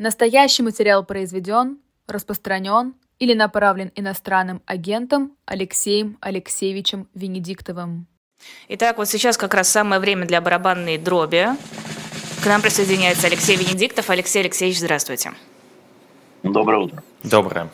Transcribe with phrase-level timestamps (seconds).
[0.00, 1.76] Настоящий материал произведен,
[2.06, 8.06] распространен или направлен иностранным агентом Алексеем Алексеевичем Венедиктовым.
[8.68, 11.48] Итак, вот сейчас как раз самое время для барабанной дроби.
[12.42, 14.08] К нам присоединяется Алексей Венедиктов.
[14.08, 15.32] Алексей Алексеевич, здравствуйте.
[16.44, 17.02] Доброе утро.
[17.22, 17.68] Доброе.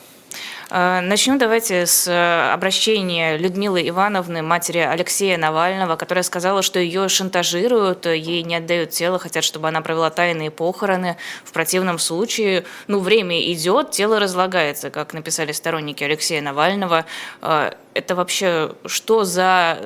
[0.69, 7.09] Э, начнем давайте с э, обращения Людмилы Ивановны, матери Алексея Навального, которая сказала, что ее
[7.09, 11.17] шантажируют, ей не отдают тело, хотят, чтобы она провела тайные похороны.
[11.45, 17.07] В противном случае, ну, время идет, тело разлагается, как написали сторонники Алексея Навального.
[17.43, 19.79] Э, это вообще что за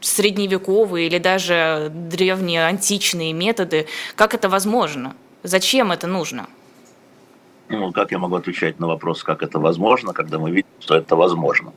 [0.00, 3.86] средневековые или даже древние античные методы?
[4.16, 5.16] Как это возможно?
[5.42, 6.46] Зачем это нужно?
[7.70, 11.16] Ну, как я могу отвечать на вопрос, как это возможно, когда мы видим, что это
[11.16, 11.72] возможно?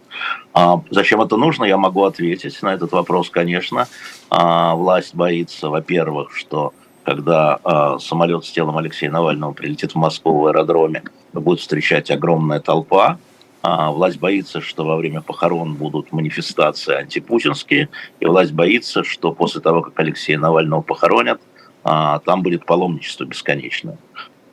[0.54, 3.88] А, зачем это нужно, я могу ответить на этот вопрос, конечно.
[4.30, 6.74] А, власть боится, во-первых, что
[7.04, 12.62] когда а, самолет с телом Алексея Навального прилетит в Москву в аэродроме, будет встречать огромная
[12.62, 13.18] толпа,
[13.64, 17.90] а, власть боится, что во время похорон будут манифестации антипутинские,
[18.20, 21.42] и власть боится, что после того, как Алексея Навального похоронят,
[21.84, 23.98] а, там будет паломничество бесконечное.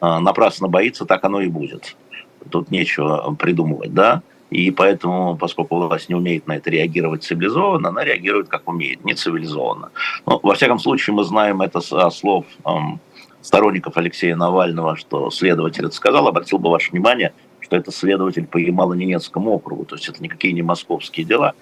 [0.00, 1.96] А, напрасно боится, так оно и будет.
[2.50, 4.22] Тут нечего придумывать, да?
[4.50, 9.14] И поэтому, поскольку власть не умеет на это реагировать цивилизованно, она реагирует как умеет, не
[9.14, 9.90] цивилизованно.
[10.24, 12.98] Но, во всяком случае, мы знаем это со слов эм,
[13.42, 18.58] сторонников Алексея Навального, что следователь это сказал, обратил бы ваше внимание, что это следователь по
[18.58, 21.52] Ямало-Ненецкому округу, то есть это никакие не московские дела.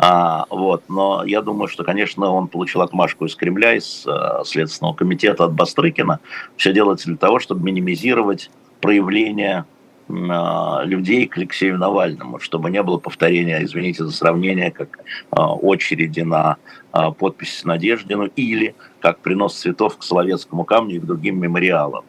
[0.00, 4.94] А, вот, но я думаю, что, конечно, он получил отмашку из Кремля, из а, Следственного
[4.94, 6.20] комитета от Бастрыкина.
[6.56, 8.48] Все делается для того, чтобы минимизировать
[8.80, 9.64] проявление
[10.08, 16.20] а, людей к Алексею Навальному, чтобы не было повторения, извините за сравнение, как а, очереди
[16.20, 16.58] на
[16.92, 22.04] а, подпись Надеждину или как принос цветов к Соловецкому камню и к другим мемориалам.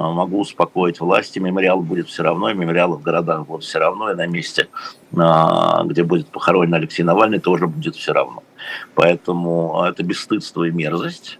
[0.00, 4.10] А, могу успокоить власти, мемориал будет все равно, и мемориалы в городах будут все равно,
[4.10, 4.68] и на месте,
[5.14, 8.42] а, где будет похоронен Алексей Навальный, тоже будет все равно.
[8.94, 11.38] Поэтому это бесстыдство и мерзость.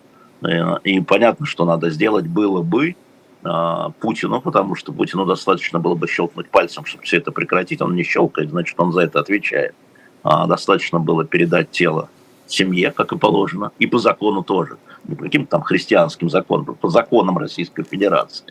[0.84, 2.97] И понятно, что надо сделать было бы
[3.44, 7.81] а, Путину, потому что Путину достаточно было бы щелкнуть пальцем, чтобы все это прекратить.
[7.81, 9.75] Он не щелкает, значит, он за это отвечает.
[10.22, 12.10] Достаточно было передать тело
[12.53, 16.88] семье, как и положено, и по закону тоже– не по каким-то там христианским законам, по
[16.88, 18.47] законам Российской Федерации.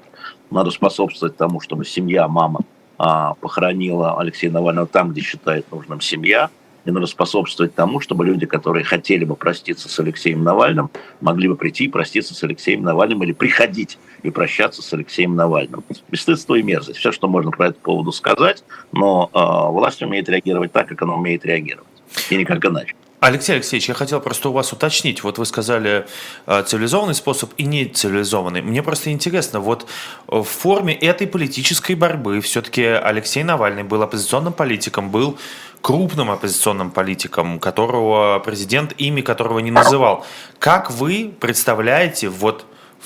[0.52, 2.62] Надо способствовать тому, чтобы семья, мама
[2.98, 6.50] а, похоронила Алексея Навального там, где считает нужным семья,
[6.86, 10.90] и надо способствовать тому, чтобы люди, которые хотели бы проститься с Алексеем Навальным,
[11.22, 15.84] могли бы прийти и проститься с Алексеем Навальным или приходить и прощаться с Алексеем Навальным.
[16.10, 17.00] Бесстыдство и мерзость.
[17.00, 21.16] Все, что можно про этот поводу сказать, но э, власть умеет реагировать так, как она
[21.16, 21.88] умеет реагировать.
[22.30, 22.96] И никак иначе.
[23.20, 25.24] Алексей Алексеевич, я хотел просто у вас уточнить.
[25.24, 26.08] Вот вы сказали
[26.46, 28.62] э, цивилизованный способ и нецивилизованный.
[28.62, 29.86] Мне просто интересно, вот
[30.28, 35.38] в форме этой политической борьбы все-таки Алексей Навальный был оппозиционным политиком, был
[35.82, 40.26] крупным оппозиционным политиком, которого президент имя которого не называл.
[40.58, 42.66] Как вы представляете вот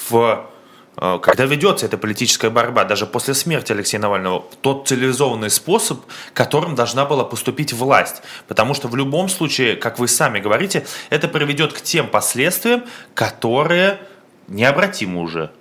[0.09, 0.52] в Э,
[0.95, 6.01] когда ведется эта политическая борьба, даже после смерти Алексея Навального, тот цивилизованный способ,
[6.33, 8.21] которым должна была поступить власть.
[8.47, 12.83] Потому что в любом случае, как вы сами говорите, это приведет к тем последствиям,
[13.15, 13.99] которые
[14.47, 15.51] необратимы уже.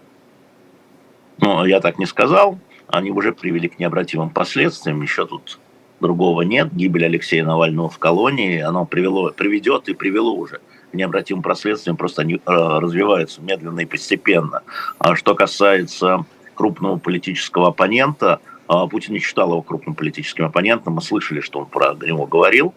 [1.38, 2.58] Ну, я так не сказал.
[2.88, 5.00] Они уже привели к необратимым последствиям.
[5.00, 5.58] Еще тут
[6.00, 6.74] другого нет.
[6.74, 10.60] Гибель Алексея Навального в колонии, оно привело, приведет и привело уже
[10.94, 14.62] необратимым последствиям, просто они э, развиваются медленно и постепенно.
[14.98, 21.02] А что касается крупного политического оппонента, э, Путин не считал его крупным политическим оппонентом, мы
[21.02, 22.74] слышали, что он про него говорил.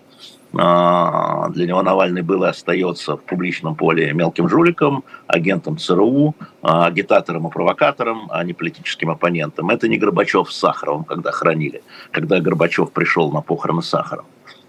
[0.54, 7.48] Э, для него Навальный был и остается в публичном поле мелким жуликом, агентом ЦРУ, агитатором
[7.48, 9.70] и провокатором, а не политическим оппонентом.
[9.70, 14.28] Это не Горбачев с Сахаровым, когда хранили, когда Горбачев пришел на похороны Сахарова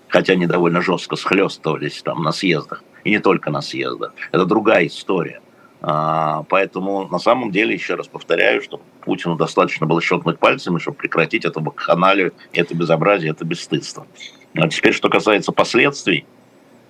[0.08, 4.12] хотя они довольно жестко схлестывались там на съездах, и не только на съездах.
[4.32, 5.40] Это другая история.
[5.80, 10.96] А, поэтому на самом деле, еще раз повторяю, что Путину достаточно было щелкнуть пальцами, чтобы
[10.96, 14.06] прекратить эту бакханалию, это безобразие, это бесстыдство.
[14.54, 16.26] А теперь, что касается последствий,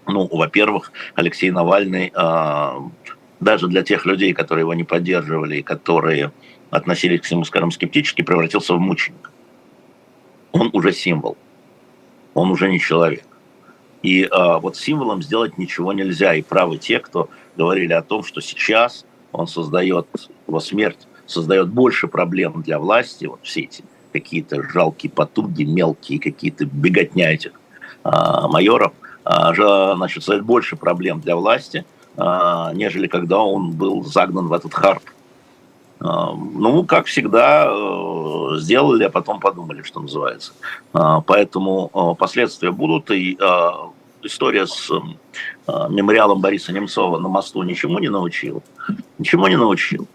[0.06, 2.78] ну, во-первых, Алексей Навальный, а,
[3.40, 6.32] даже для тех людей, которые его не поддерживали, которые
[6.70, 9.30] относились к нему, скажем, скептически, превратился в мученика.
[10.52, 11.36] Он уже символ
[12.36, 13.24] он уже не человек.
[14.02, 14.28] И э,
[14.60, 16.34] вот символом сделать ничего нельзя.
[16.34, 20.06] И правы те, кто говорили о том, что сейчас он создает,
[20.46, 26.64] его смерть создает больше проблем для власти, вот все эти какие-то жалкие потуги, мелкие какие-то
[26.64, 27.52] беготня этих
[28.04, 28.10] э,
[28.48, 28.92] майоров,
[29.24, 29.30] э,
[29.96, 31.84] значит, создает больше проблем для власти,
[32.16, 32.22] э,
[32.74, 35.02] нежели когда он был загнан в этот харп.
[35.98, 37.72] Ну, как всегда,
[38.58, 40.52] сделали, а потом подумали, что называется.
[40.92, 43.38] Поэтому последствия будут, и
[44.22, 44.90] история с
[45.66, 48.60] мемориалом Бориса Немцова на мосту ничему не научила.
[49.18, 50.06] Ничему не научил.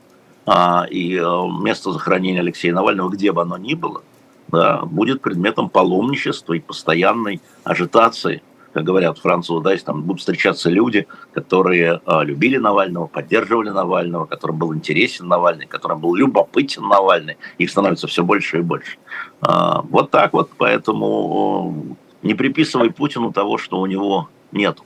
[0.90, 1.22] И
[1.62, 4.02] место захоронения Алексея Навального, где бы оно ни было,
[4.50, 8.42] да, будет предметом паломничества и постоянной ажитации
[8.74, 14.58] как говорят французы, да, там будут встречаться люди, которые а, любили Навального, поддерживали Навального, которым
[14.58, 18.98] был интересен Навальный, которым был любопытен Навальный, их становится все больше и больше.
[19.42, 24.80] А, вот так вот, поэтому не приписывай Путину того, что у него нет.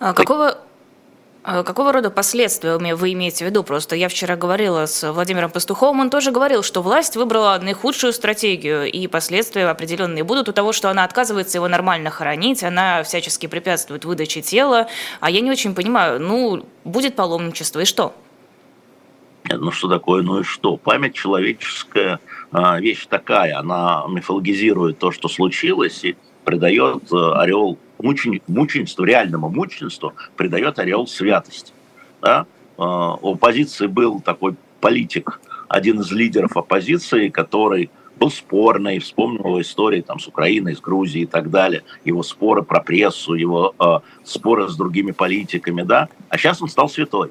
[0.00, 0.58] А какого
[1.42, 3.64] какого рода последствия вы имеете в виду?
[3.64, 8.90] Просто я вчера говорила с Владимиром Пастуховым, он тоже говорил, что власть выбрала наихудшую стратегию,
[8.90, 14.04] и последствия определенные будут у того, что она отказывается его нормально хоронить, она всячески препятствует
[14.04, 14.86] выдаче тела,
[15.20, 18.14] а я не очень понимаю, ну, будет паломничество, и что?
[19.50, 20.76] Ну, что такое, ну и что?
[20.76, 22.20] Память человеческая
[22.52, 29.48] а, вещь такая, она мифологизирует то, что случилось, и придает э, орел мучени, мученичеству, реальному
[29.48, 31.72] мученичеству придает орел святости.
[32.20, 32.46] Да?
[32.76, 39.60] А, у оппозиции был такой политик, один из лидеров оппозиции, который был спорный, вспомнил его
[39.60, 44.00] истории там, с Украиной, с Грузией и так далее, его споры про прессу, его э,
[44.24, 47.30] споры с другими политиками, да, а сейчас он стал святой.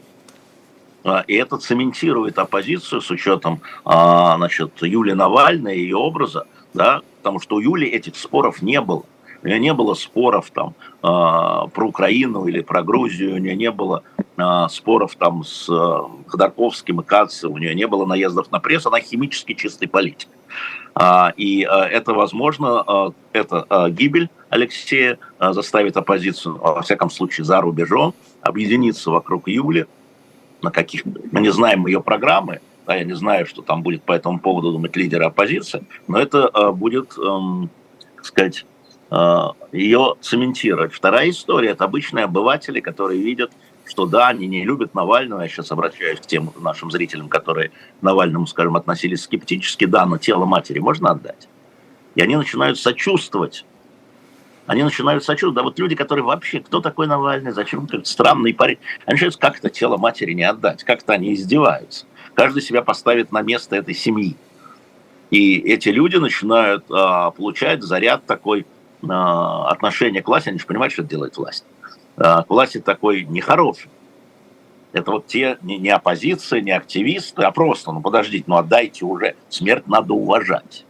[1.03, 7.01] А, и это цементирует оппозицию с учетом э, значит, Юлии Навальной и ее образа, да,
[7.17, 9.03] потому что у Юли этих споров не было.
[9.43, 13.71] У нее не было споров там э, про Украину или про Грузию, у нее не
[13.71, 14.03] было
[14.37, 18.89] э, споров там с э, Ходорковским и Кацем, у нее не было наездов на прессу,
[18.89, 20.29] она химически чистый политик.
[20.93, 27.09] А, и а, это, возможно, а, это а, гибель Алексея а, заставит оппозицию, во всяком
[27.09, 29.85] случае, за рубежом, объединиться вокруг Юли,
[30.61, 34.11] на каких мы не знаем ее программы, да, я не знаю, что там будет по
[34.11, 37.69] этому поводу думать лидеры оппозиции, но это а, будет, эм,
[38.17, 38.65] так сказать,
[39.11, 40.93] ее цементировать.
[40.93, 43.51] Вторая история– это обычные обыватели, которые видят,
[43.85, 45.41] что да, они не любят Навального.
[45.41, 49.85] Я сейчас обращаюсь к тем нашим зрителям, которые к Навальному, скажем, относились скептически.
[49.85, 51.49] Да, но тело матери можно отдать.
[52.15, 53.65] И они начинают сочувствовать.
[54.65, 55.55] Они начинают сочувствовать.
[55.55, 58.77] Да вот люди, которые вообще, кто такой Навальный, зачем как странный парень.
[59.05, 62.05] Они начинают, как это тело матери не отдать, как-то они издеваются.
[62.33, 64.37] Каждый себя поставит на место этой семьи.
[65.31, 68.65] И эти люди начинают а, получать заряд такой
[69.03, 71.65] отношение к власти, они же понимают, что делает власть.
[72.17, 73.89] А, к власти такой нехороший.
[74.93, 79.35] Это вот те не, не оппозиция, не активисты, а просто, ну подождите, ну отдайте уже.
[79.49, 80.85] Смерть надо уважать.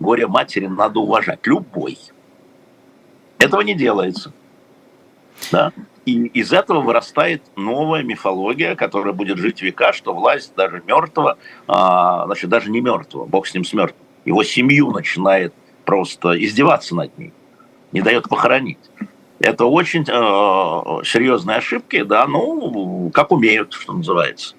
[0.00, 1.46] Горе матери надо уважать.
[1.46, 1.98] Любой.
[3.38, 4.32] Этого не делается.
[5.52, 5.72] Да?
[6.04, 12.26] И из этого вырастает новая мифология, которая будет жить века, что власть даже мертвого, а,
[12.26, 17.16] значит, даже не мертвого, бог с ним с мертвым, его семью начинает просто издеваться над
[17.16, 17.32] ней
[17.94, 18.78] не дает похоронить.
[19.40, 24.54] Это очень э, серьезные ошибки, да, ну, как умеют, что называется.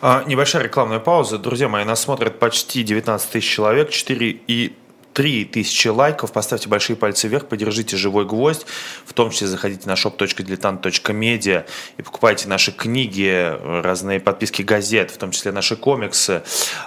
[0.00, 1.38] А, небольшая рекламная пауза.
[1.38, 4.72] Друзья мои, нас смотрят почти 19 тысяч человек, 4 и
[5.18, 8.66] 3000 лайков, поставьте большие пальцы вверх, поддержите «Живой гвоздь»,
[9.04, 11.64] в том числе заходите на shop.diletant.media
[11.96, 16.42] и покупайте наши книги, разные подписки газет, в том числе наши комиксы.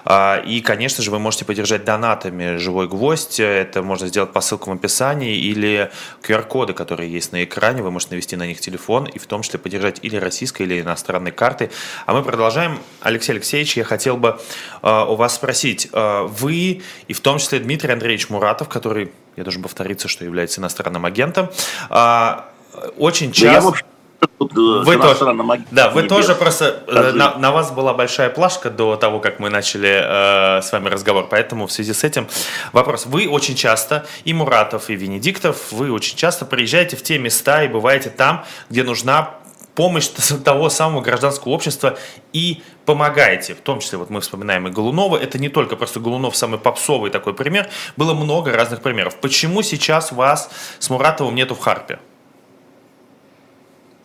[0.06, 4.76] А, и, конечно же, вы можете поддержать донатами «Живой гвоздь», это можно сделать по ссылкам
[4.76, 5.92] в описании или
[6.24, 9.60] QR-коды, которые есть на экране, вы можете навести на них телефон и в том числе
[9.60, 11.70] поддержать или российской, или иностранной карты.
[12.06, 12.80] А мы продолжаем.
[13.02, 14.40] Алексей Алексеевич, я хотел бы
[14.82, 19.12] а, у вас спросить, а, вы и в том числе Дмитрий Андреевич Андреевич Муратов, который,
[19.36, 21.50] я должен повториться, что является иностранным агентом,
[21.90, 22.50] а,
[22.98, 23.74] очень часто...
[24.22, 25.36] Да, э, вы тоже,
[25.72, 29.50] да, вы тоже просто э, на, на вас была большая плашка до того, как мы
[29.50, 32.28] начали э, с вами разговор, поэтому в связи с этим
[32.72, 37.64] вопрос: вы очень часто и Муратов и Венедиктов, вы очень часто приезжаете в те места
[37.64, 39.32] и бываете там, где нужна
[39.76, 40.08] помощь
[40.44, 41.98] того самого гражданского общества
[42.34, 43.54] и помогаете.
[43.56, 45.18] В том числе, вот мы вспоминаем и Голунова.
[45.18, 47.70] Это не только просто Голунов самый попсовый такой пример.
[47.98, 49.20] Было много разных примеров.
[49.20, 50.50] Почему сейчас вас
[50.80, 52.00] с Муратовым нету в Харпе?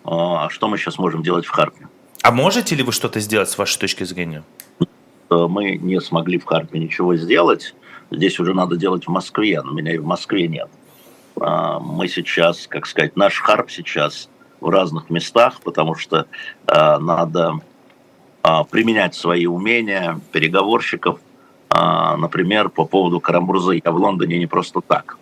[0.05, 1.89] А что мы сейчас можем делать в Харпе?
[2.23, 4.45] А можете ли вы что-то сделать с вашей точки зрения?
[5.31, 7.75] Э, мы не смогли в Харпе ничего сделать.
[8.11, 10.69] Здесь уже надо делать в Москве, но меня и в Москве нет.
[11.41, 14.29] А, мы сейчас, как сказать, наш Харп сейчас
[14.61, 16.27] в разных местах, потому что
[16.67, 17.61] э, надо
[18.43, 21.19] э, применять свои умения переговорщиков,
[21.71, 23.81] э, например, по поводу Карамурзы.
[23.85, 25.19] Я в Лондоне не просто так.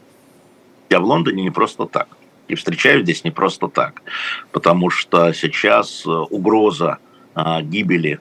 [0.90, 2.08] Я в Лондоне не просто так.
[2.48, 4.02] И встречаю здесь не просто так.
[4.52, 6.98] Потому что сейчас угроза
[7.34, 8.20] э, гибели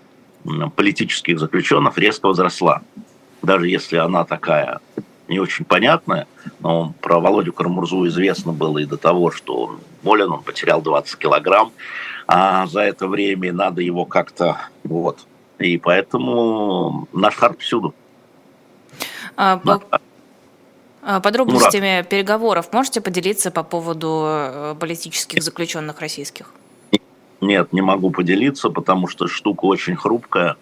[0.75, 2.81] политических заключенных резко возросла.
[3.41, 4.79] Даже если она такая
[5.27, 6.27] не очень понятная,
[6.59, 11.17] но про Володю Кармурзу известно было и до того, что он болен, он потерял 20
[11.17, 11.71] килограмм,
[12.27, 15.19] а за это время надо его как-то, вот.
[15.59, 17.93] И поэтому наш хард всюду.
[19.37, 19.81] А, по...
[21.01, 22.09] А, подробностями Мурат.
[22.09, 26.53] переговоров можете поделиться по поводу э, политических заключенных российских?
[27.41, 30.55] Нет, не могу поделиться, потому что штука очень хрупкая,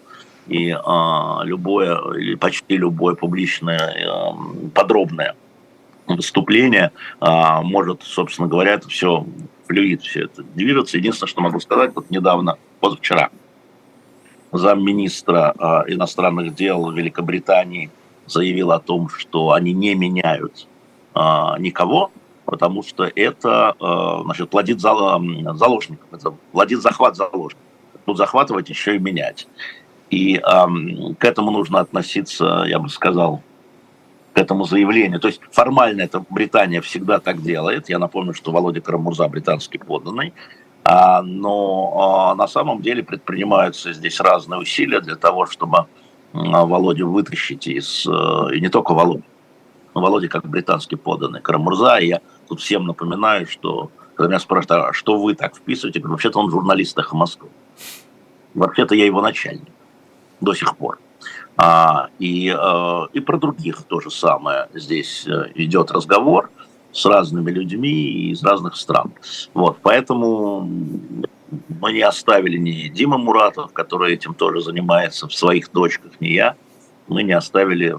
[0.46, 4.36] и а, любое, или почти любое публичное а,
[4.74, 5.36] подробное
[6.06, 9.24] выступление а, может, собственно говоря, это все
[9.66, 10.98] флюид, все это движется.
[10.98, 13.30] Единственное, что могу сказать, вот недавно, позавчера,
[14.52, 17.90] замминистра а, иностранных дел Великобритании
[18.26, 19.94] заявил о том, что они не
[21.14, 22.10] а, никого,
[22.44, 27.62] потому что это а, значит, плодит заложников, это плодит захват заложников.
[28.04, 29.46] Тут захватывать еще и менять.
[30.12, 30.68] И а,
[31.18, 33.42] к этому нужно относиться, я бы сказал,
[34.34, 35.20] к этому заявлению.
[35.20, 37.88] То есть формально это Британия всегда так делает.
[37.88, 40.34] Я напомню, что Володя Карамурза британский подданный.
[40.84, 45.86] А, но а, на самом деле предпринимаются здесь разные усилия для того, чтобы
[46.34, 48.06] а, Володю вытащить из...
[48.06, 49.24] Э, и не только Володю.
[49.94, 51.96] Но Володя как британский подданный Карамурза.
[52.00, 56.38] И я тут всем напоминаю, что когда меня спрашивают, а что вы так вписываете, вообще-то
[56.38, 57.48] он журналист «Эхо Москвы».
[58.52, 59.72] Вообще-то я его начальник
[60.42, 60.98] до сих пор.
[61.56, 64.68] А, и, э, и про других то же самое.
[64.74, 66.50] Здесь э, идет разговор
[66.92, 69.12] с разными людьми из разных стран.
[69.54, 70.68] Вот, поэтому
[71.80, 76.56] мы не оставили ни Дима Муратов, который этим тоже занимается в своих точках, ни я.
[77.08, 77.96] Мы не оставили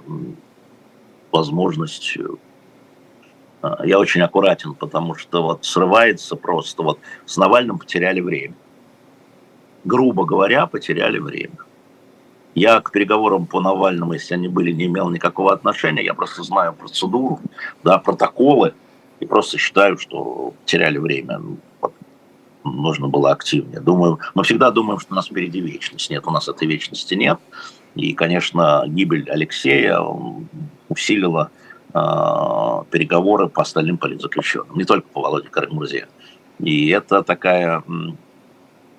[1.31, 6.83] возможность э, я очень аккуратен, потому что вот срывается просто.
[6.83, 8.55] Вот с Навальным потеряли время.
[9.85, 11.57] Грубо говоря, потеряли время.
[12.55, 16.03] Я к переговорам по Навальному, если они были, не имел никакого отношения.
[16.03, 17.39] Я просто знаю процедуру,
[17.83, 18.73] да, протоколы.
[19.19, 21.39] И просто считаю, что теряли время.
[21.39, 21.57] Ну,
[22.63, 23.79] нужно было активнее.
[23.79, 26.09] Думаю, мы всегда думаем, что у нас впереди вечность.
[26.09, 27.39] Нет, у нас этой вечности нет.
[27.95, 29.99] И, конечно, гибель Алексея
[30.89, 31.51] усилила
[31.93, 31.99] э,
[32.91, 34.77] переговоры по остальным политзаключенным.
[34.77, 36.07] Не только по Володе Карамурзе.
[36.59, 37.83] И это такая...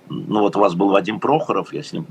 [0.09, 2.07] Ну вот у вас был Вадим Прохоров, я с ним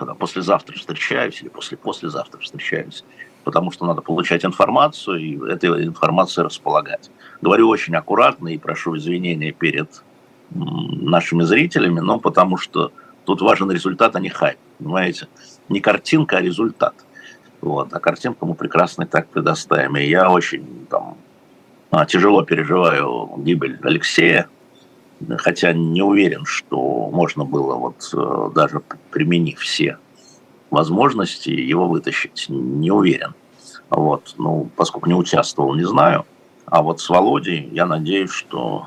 [0.00, 3.04] когда послезавтра встречаюсь или после-послезавтра встречаюсь,
[3.44, 7.10] потому что надо получать информацию и этой информацией располагать.
[7.42, 10.02] Говорю очень аккуратно и прошу извинения перед
[10.52, 12.92] нашими зрителями, но потому что
[13.26, 15.28] тут важен результат, а не хайп, понимаете?
[15.68, 16.94] Не картинка, а результат.
[17.60, 17.92] Вот.
[17.92, 19.98] А картинку мы прекрасно и так предоставим.
[19.98, 21.18] И я очень там,
[21.90, 24.48] а, тяжело переживаю гибель Алексея,
[25.38, 29.98] хотя не уверен, что можно было вот э, даже применив все
[30.70, 33.34] возможности его вытащить, не уверен.
[33.90, 36.24] Вот, ну, поскольку не участвовал, не знаю.
[36.66, 38.86] А вот с Володей я надеюсь, что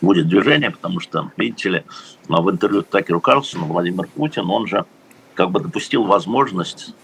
[0.00, 1.84] будет движение, потому что, видите ли,
[2.28, 4.86] в интервью Такеру Карлсону Владимир Путин, он же
[5.34, 6.94] как бы допустил возможность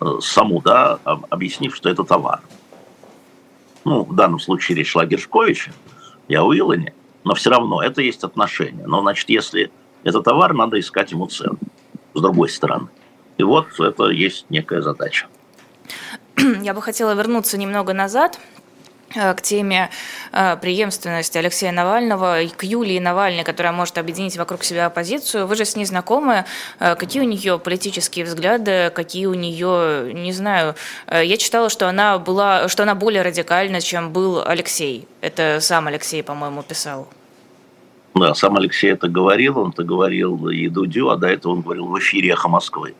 [0.00, 2.40] э, саму, да, объяснив, что это товар.
[3.84, 5.72] Ну, в данном случае речь шла о Гершковиче,
[6.28, 6.92] я о Илоне,
[7.28, 8.86] но все равно это есть отношение.
[8.86, 9.70] Но, значит, если
[10.02, 11.58] это товар, надо искать ему цену
[12.14, 12.88] с другой стороны.
[13.36, 15.26] И вот это есть некая задача.
[16.62, 18.40] Я бы хотела вернуться немного назад
[19.14, 19.90] э, к теме
[20.32, 25.46] э, преемственности Алексея Навального и к Юлии Навальной, которая может объединить вокруг себя оппозицию.
[25.46, 26.46] Вы же с ней знакомы.
[26.80, 30.76] Э, какие у нее политические взгляды, какие у нее, не знаю,
[31.12, 35.06] я читала, что она была, что она более радикальна, чем был Алексей.
[35.20, 37.06] Это сам Алексей, по-моему, писал.
[38.18, 41.86] Да, сам Алексей это говорил, он это говорил и Дудю, а до этого он говорил
[41.86, 42.94] в эфире «Эхо Москвы».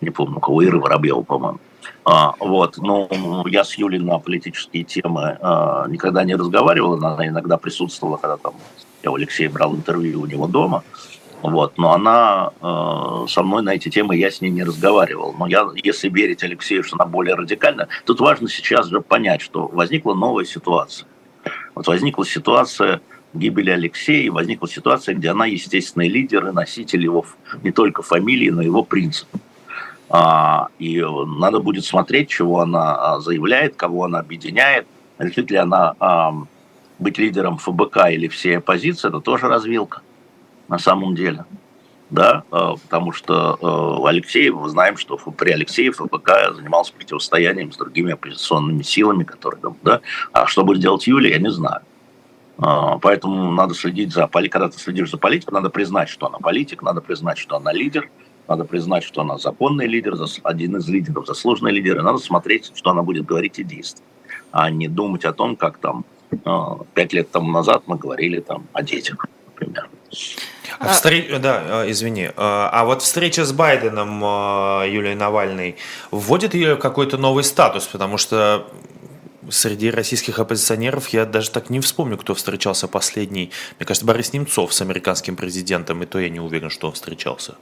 [0.00, 1.58] Не помню, кого, Иры Воробьева, по-моему.
[2.04, 7.56] А, вот, ну, я с Юлей на политические темы а, никогда не разговаривал, она иногда
[7.56, 8.54] присутствовала, когда там
[9.02, 10.82] я у Алексея брал интервью у него дома,
[11.40, 15.36] вот, но она э, со мной на эти темы я с ней не разговаривал.
[15.38, 19.68] Но я, если верить Алексею, что она более радикальна, тут важно сейчас же понять, что
[19.68, 21.06] возникла новая ситуация.
[21.76, 23.00] Вот возникла ситуация
[23.34, 27.24] гибели Алексея возникла ситуация, где она естественный лидер и носитель его
[27.62, 29.40] не только фамилии, но и его принципов.
[30.10, 34.86] А, и надо будет смотреть, чего она а, заявляет, кого она объединяет.
[35.18, 36.34] Решит ли она а,
[36.98, 40.00] быть лидером ФБК или всей оппозиции, это тоже развилка
[40.68, 41.44] на самом деле.
[42.10, 48.82] Да, потому что Алексей, мы знаем, что при Алексее ФБК занимался противостоянием с другими оппозиционными
[48.82, 50.00] силами, которые там, да,
[50.32, 51.82] а что будет делать Юлия, я не знаю.
[52.58, 54.52] А, поэтому надо следить за политикой.
[54.52, 58.10] Когда ты следишь за политикой, надо признать, что она политик, надо признать, что она лидер,
[58.48, 62.90] надо признать, что она законный лидер, один из лидеров, заслуженный лидер, и надо смотреть, что
[62.90, 64.08] она будет говорить и действовать,
[64.50, 66.04] а не думать о том, как там
[66.44, 69.88] а, пять лет тому назад мы говорили там о детях, например.
[70.80, 71.28] А встреч...
[71.40, 72.30] Да, а, извини.
[72.36, 74.20] А, вот встреча с Байденом
[74.84, 75.76] Юлии Навальной
[76.10, 78.66] вводит ее какой-то новый статус, потому что
[79.50, 83.50] среди российских оппозиционеров я даже так не вспомню, кто встречался последний.
[83.78, 87.56] Мне кажется, Борис Немцов с американским президентом, и то я не уверен, что он встречался.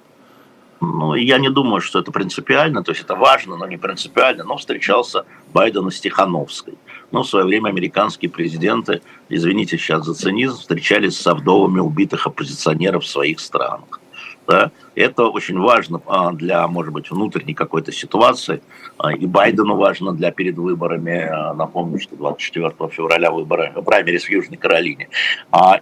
[0.81, 4.45] Ну, я не думаю, что это принципиально, то есть это важно, но не принципиально.
[4.45, 5.25] Но встречался
[5.55, 6.75] Байден с Тихановской.
[7.13, 13.05] Ну, в свое время американские президенты, извините сейчас за цинизм, встречались с вдовами убитых оппозиционеров
[13.05, 14.01] в своих странах.
[14.47, 14.71] Да?
[14.95, 18.63] Это очень важно а, для, может быть, внутренней какой-то ситуации.
[18.99, 21.29] А, и Байдену важно для перед выборами.
[21.29, 25.09] А, напомню, что 24 февраля выборы праймерис в Южной Каролине.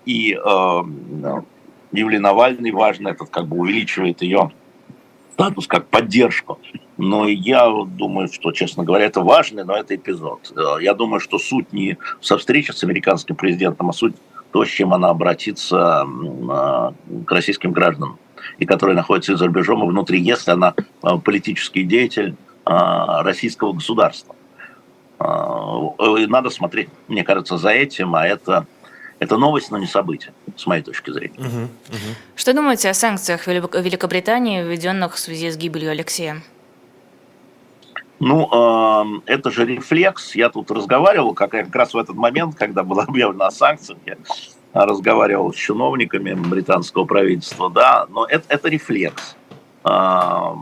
[0.07, 0.39] И
[1.93, 4.51] Юлии Навальной важно, это как бы увеличивает ее
[5.35, 6.59] статус как поддержку.
[6.97, 10.53] Но я думаю, что, честно говоря, это важный, но это эпизод.
[10.81, 14.15] Я думаю, что суть не со встречи с американским президентом, а суть
[14.53, 16.07] то, с чем она обратится
[17.27, 18.19] к российским гражданам,
[18.59, 22.35] и которые находятся за рубежом и внутри, если она э, политический деятель
[22.67, 22.71] э,
[23.23, 24.35] российского государства.
[25.21, 28.67] И надо смотреть, мне кажется, за этим, а это
[29.21, 31.39] это новость, но не событие, с моей точки зрения.
[31.39, 32.15] Угу, угу.
[32.37, 36.43] Что думаете о санкциях Великобритании, введенных в связи с гибелью Алексея?
[38.21, 38.49] Ну,
[39.27, 40.35] э, это же рефлекс.
[40.35, 44.17] Я тут разговаривал как, как раз в этот момент, когда было объявлено о санкциях, я
[44.75, 49.37] разговаривал с чиновниками британского правительства, да, но это, это рефлекс.
[49.85, 50.55] Э,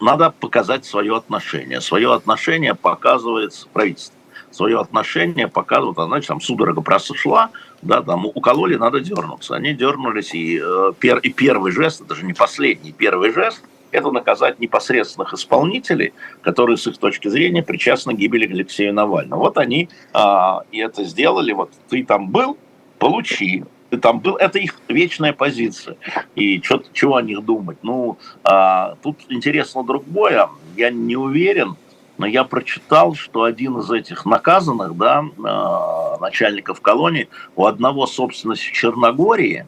[0.00, 1.80] надо показать свое отношение.
[1.80, 4.14] Свое отношение показывает правительство.
[4.50, 7.50] Свое отношение показывает, значит, там судорога прошла,
[7.82, 9.56] да, там укололи, надо дернуться.
[9.56, 14.10] Они дернулись, и, э, пер, и первый жест, это же не последний, первый жест, это
[14.10, 19.40] наказать непосредственных исполнителей, которые с их точки зрения причастны к гибели Алексея Навального.
[19.40, 22.58] Вот они а, и это сделали, вот ты там был,
[23.04, 23.64] получи,
[24.00, 25.98] там был, это их вечная позиция.
[26.34, 27.76] И что, чего о них думать?
[27.82, 31.76] Ну, а, тут интересно другое, я не уверен,
[32.16, 38.62] но я прочитал, что один из этих наказанных, да, а, начальников колонии, у одного собственность
[38.62, 39.66] в Черногории,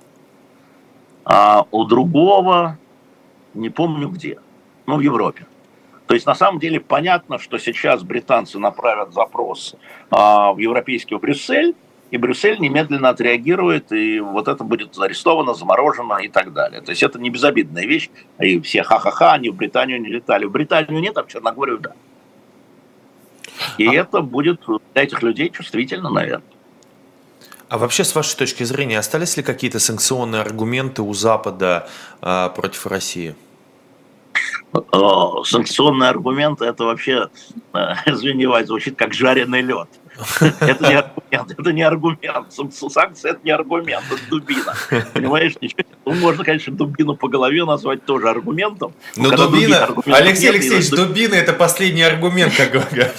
[1.26, 2.78] а у другого,
[3.52, 4.38] не помню где,
[4.86, 5.44] ну, в Европе.
[6.06, 9.76] То есть на самом деле понятно, что сейчас британцы направят запрос
[10.10, 11.74] а, в европейский Брюссель,
[12.10, 16.80] и Брюссель немедленно отреагирует, и вот это будет арестовано, заморожено и так далее.
[16.80, 20.44] То есть это не безобидная вещь, и все ха-ха-ха, они в Британию не летали.
[20.44, 21.92] В Британию нет, а в Черногорию да.
[23.78, 23.94] И а...
[23.94, 24.62] это будет
[24.94, 26.46] для этих людей чувствительно, наверное.
[27.68, 31.88] А вообще, с вашей точки зрения, остались ли какие-то санкционные аргументы у Запада
[32.22, 33.34] э, против России?
[35.44, 37.28] Санкционные аргументы это вообще,
[37.72, 39.88] э, извини, звучит как жареный лед.
[40.60, 42.52] Это не аргумент, это не аргумент.
[42.52, 44.74] Санкции это не аргумент, это дубина.
[45.12, 45.82] Понимаешь, ничего.
[46.04, 48.94] Ну, можно, конечно, дубину по голове назвать тоже аргументом.
[49.16, 53.14] Но дубина, Алексей Алексеевич, дубина это последний аргумент, как говорят.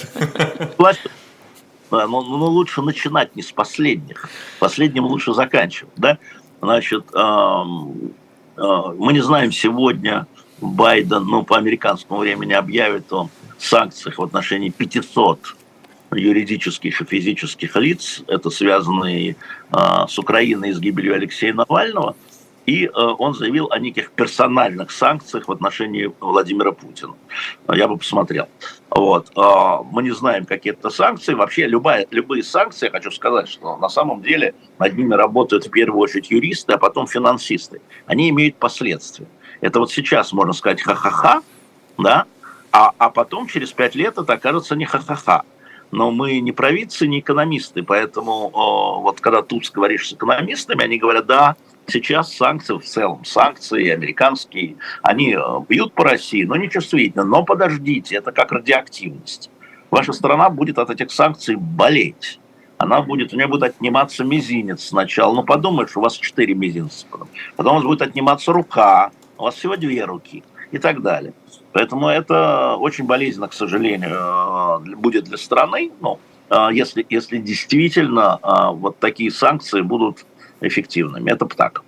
[1.90, 4.28] Но, но лучше начинать не с последних.
[4.58, 5.94] Последним лучше заканчивать.
[5.96, 6.18] Да?
[6.60, 8.12] Значит, эм,
[8.56, 8.62] э,
[8.98, 10.26] мы не знаем сегодня,
[10.60, 15.56] Байден, ну, по американскому времени объявит о санкциях в отношении 500
[16.12, 19.36] юридических и физических лиц, это связанные
[19.72, 19.76] э,
[20.08, 22.16] с Украиной и с гибелью Алексея Навального,
[22.66, 27.14] и э, он заявил о неких персональных санкциях в отношении Владимира Путина.
[27.72, 28.48] Я бы посмотрел.
[28.90, 29.30] Вот.
[29.36, 31.34] Э, мы не знаем, какие это санкции.
[31.34, 36.00] Вообще любая, любые санкции, хочу сказать, что на самом деле над ними работают в первую
[36.00, 37.80] очередь юристы, а потом финансисты.
[38.06, 39.26] Они имеют последствия.
[39.60, 41.42] Это вот сейчас можно сказать ха-ха-ха,
[41.96, 42.26] да,
[42.70, 45.44] а, а потом через пять лет это окажется не ха-ха-ха
[45.90, 51.26] но мы не провидцы, не экономисты, поэтому вот когда тут говоришь с экономистами, они говорят,
[51.26, 57.24] да, сейчас санкции в целом, санкции американские, они э, бьют по России, но не чувствительно,
[57.24, 59.50] но подождите, это как радиоактивность.
[59.90, 62.38] Ваша страна будет от этих санкций болеть.
[62.76, 65.34] Она будет, у нее будет отниматься мизинец сначала.
[65.34, 67.06] Ну, подумаешь, у вас четыре мизинца.
[67.56, 69.10] Потом у вас будет отниматься рука.
[69.36, 70.44] У вас всего две руки.
[70.70, 71.32] И так далее.
[71.78, 76.18] Поэтому это очень болезненно, к сожалению, э, будет для страны, ну,
[76.50, 80.26] э, если, если действительно э, вот такие санкции будут
[80.60, 81.30] эффективными.
[81.30, 81.82] Это так.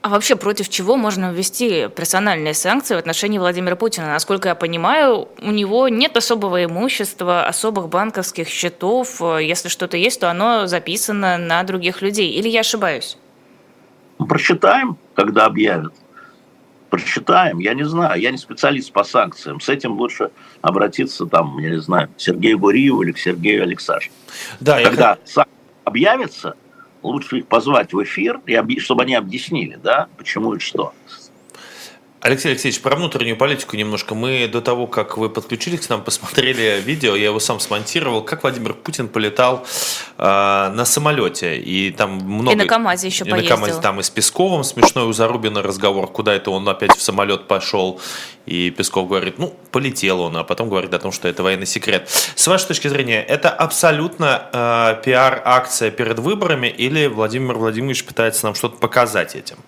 [0.00, 4.06] А вообще против чего можно ввести персональные санкции в отношении Владимира Путина?
[4.06, 9.20] Насколько я понимаю, у него нет особого имущества, особых банковских счетов.
[9.20, 12.30] Если что-то есть, то оно записано на других людей.
[12.30, 13.18] Или я ошибаюсь?
[14.18, 15.92] Прочитаем, когда объявят.
[16.90, 19.60] Прочитаем, я не знаю, я не специалист по санкциям.
[19.60, 24.14] С этим лучше обратиться, там, я не знаю, к Сергею Буриеву или к Сергею Алексашеву.
[24.60, 25.18] Да, Когда я...
[25.24, 25.52] санкции
[25.84, 26.54] объявятся,
[27.02, 30.92] лучше их позвать в эфир, и чтобы они объяснили, да, почему и что.
[32.26, 34.16] Алексей Алексеевич, про внутреннюю политику немножко.
[34.16, 38.42] Мы до того, как вы подключились к нам, посмотрели видео, я его сам смонтировал, как
[38.42, 39.64] Владимир Путин полетал
[40.18, 41.56] э, на самолете.
[41.56, 42.50] И там много...
[42.50, 43.50] И на КамАЗе еще и поездил.
[43.50, 47.00] На КамАЗе, там и с Песковым смешной у Зарубина разговор, куда это он опять в
[47.00, 48.00] самолет пошел.
[48.44, 52.08] И Песков говорит, ну, полетел он, а потом говорит о том, что это военный секрет.
[52.08, 58.56] С вашей точки зрения, это абсолютно э, пиар-акция перед выборами или Владимир Владимирович пытается нам
[58.56, 59.58] что-то показать этим?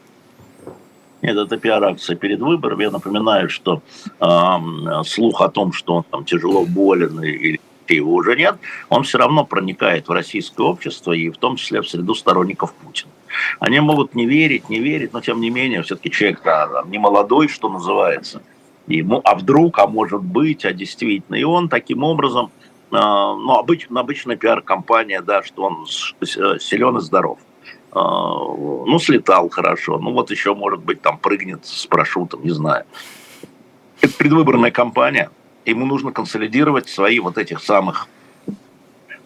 [1.22, 2.85] Нет, это пиар-акция перед выборами.
[2.85, 3.83] Я напоминаю, что
[4.20, 7.61] э, слух о том, что он там тяжело болен или
[7.94, 8.57] его уже нет,
[8.88, 13.11] он все равно проникает в российское общество и в том числе в среду сторонников Путина.
[13.61, 17.48] Они могут не верить, не верить, но тем не менее, все-таки человек да, не молодой,
[17.48, 18.42] что называется.
[18.87, 21.37] Ему, а вдруг, а может быть, а действительно.
[21.37, 22.50] И он таким образом,
[22.90, 27.38] э, ну, обычно, обычная пиар-компания, да, что он силен и здоров.
[27.98, 28.44] А,
[28.87, 32.84] ну, слетал хорошо, ну вот еще, может быть, там прыгнет с парашютом, не знаю.
[34.00, 35.30] Это предвыборная кампания,
[35.64, 38.06] ему нужно консолидировать свои вот этих самых,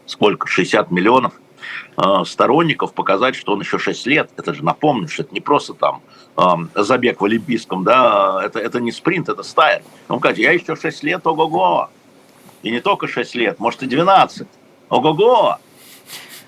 [0.07, 1.35] сколько, 60 миллионов
[1.97, 5.75] а, сторонников, показать, что он еще 6 лет, это же напомню, что это не просто
[5.75, 6.01] там
[6.39, 9.83] э, забег в Олимпийском, да, это, это не спринт, это стайр.
[10.09, 11.91] Он говорит, я еще 6 лет, ого-го,
[12.63, 14.49] и не только 6 лет, может и 12,
[14.89, 15.59] ого-го,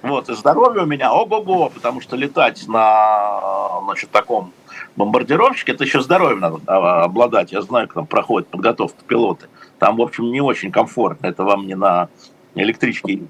[0.04, 4.52] вот, и здоровье у меня ого-го, потому что летать на значит, таком
[4.96, 7.52] бомбардировщике, это еще здоровьем надо а, обладать.
[7.52, 9.46] Я знаю, как там проходит подготовка пилоты.
[9.78, 11.26] Там, в общем, не очень комфортно.
[11.26, 12.10] Это вам не на
[12.54, 13.22] электричке.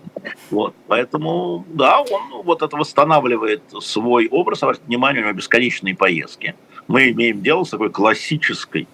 [0.51, 0.75] Вот.
[0.89, 4.65] Поэтому, да, он вот это восстанавливает свой образ.
[4.65, 6.57] Обратите внимание, у него бесконечные поездки.
[6.89, 8.89] Мы имеем дело с такой классической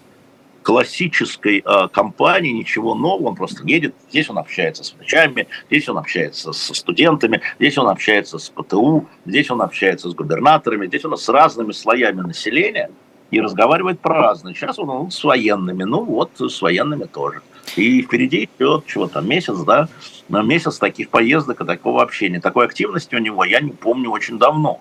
[0.63, 5.99] классической э, компании, ничего нового, он просто едет, здесь он общается с врачами, здесь он
[5.99, 11.17] общается со студентами, здесь он общается с ПТУ, здесь он общается с губернаторами, здесь он
[11.17, 12.91] с разными слоями населения
[13.31, 14.55] и разговаривает про разные.
[14.55, 17.43] Сейчас он, он с военными, ну вот с военными тоже.
[17.77, 19.89] И впереди идет чего там, месяц, да,
[20.29, 22.41] на месяц таких поездок и такого общения.
[22.41, 24.81] Такой активности у него я не помню очень давно.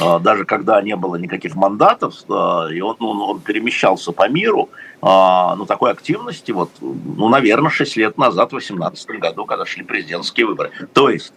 [0.00, 4.68] А, даже когда не было никаких мандатов, а, и он, он, он перемещался по миру,
[5.02, 9.84] а, ну, такой активности, вот, ну, наверное, 6 лет назад, в 2018 году, когда шли
[9.84, 10.70] президентские выборы.
[10.92, 11.32] То есть,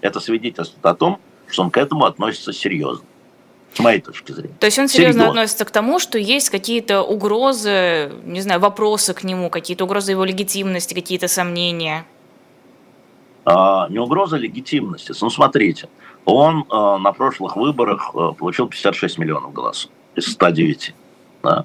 [0.00, 1.18] это свидетельствует о том,
[1.48, 3.04] что он к этому относится серьезно.
[3.72, 4.54] С моей точки зрения.
[4.58, 9.14] То есть он серьезно, серьезно относится к тому, что есть какие-то угрозы, не знаю, вопросы
[9.14, 12.04] к нему, какие-то угрозы его легитимности, какие-то сомнения?
[13.44, 15.12] А, не угроза легитимности.
[15.20, 15.88] Ну, смотрите,
[16.24, 20.94] он э, на прошлых выборах э, получил 56 миллионов голосов из 109.
[21.42, 21.64] Да.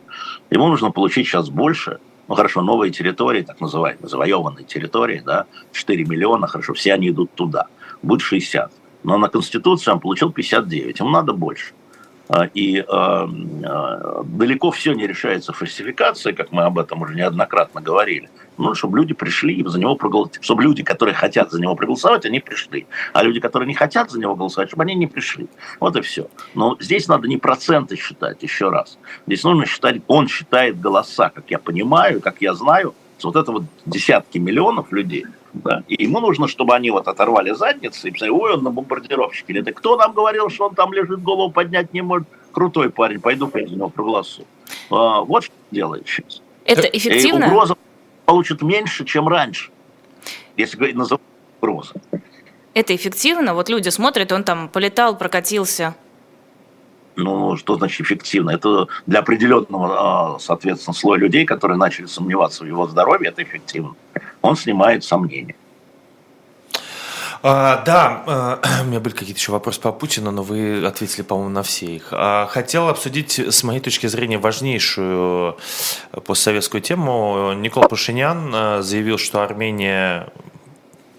[0.49, 1.99] Ему нужно получить сейчас больше.
[2.27, 7.31] Ну хорошо, новые территории, так называемые, завоеванные территории, да, 4 миллиона, хорошо, все они идут
[7.35, 7.67] туда.
[8.01, 8.71] Будет 60.
[9.03, 11.73] Но на Конституции он получил 59, ему надо больше.
[12.27, 17.81] А, и э, э, далеко все не решается фальсификацией, как мы об этом уже неоднократно
[17.81, 18.29] говорили.
[18.57, 20.43] Ну, чтобы люди пришли и за него проголосовать.
[20.43, 22.87] Чтобы люди, которые хотят за него проголосовать, они пришли.
[23.13, 25.47] А люди, которые не хотят за него голосовать, чтобы они не пришли.
[25.79, 26.27] Вот и все.
[26.53, 28.97] Но здесь надо не проценты считать, еще раз.
[29.27, 33.63] Здесь нужно считать, он считает голоса, как я понимаю, как я знаю, вот это вот
[33.85, 38.53] десятки миллионов людей, да, и ему нужно, чтобы они вот оторвали задницы и посмотрели, ой,
[38.55, 39.53] он на бомбардировщике.
[39.53, 42.27] Или кто нам говорил, что он там лежит, голову поднять не может?
[42.51, 44.47] Крутой парень, пойду я за него проголосую.
[44.89, 46.41] А, вот что делает сейчас.
[46.65, 47.45] Это эффективно?
[47.45, 47.75] И угроза
[48.25, 49.71] получит меньше, чем раньше,
[50.57, 51.21] если говорить называть
[51.61, 51.93] угроза.
[52.73, 53.53] Это эффективно?
[53.53, 55.95] Вот люди смотрят, он там полетал, прокатился.
[57.15, 58.51] Ну, что значит эффективно?
[58.51, 63.95] Это для определенного, а, соответственно, слоя людей, которые начали сомневаться в его здоровье, это эффективно.
[64.41, 65.55] Он снимает сомнения.
[67.47, 71.51] А, да, а, у меня были какие-то еще вопросы по Путину, но вы ответили, по-моему,
[71.51, 72.07] на все их.
[72.09, 75.55] А, хотел обсудить, с моей точки зрения, важнейшую
[76.25, 77.53] постсоветскую тему.
[77.53, 80.27] Никол Пашинян а, заявил, что Армения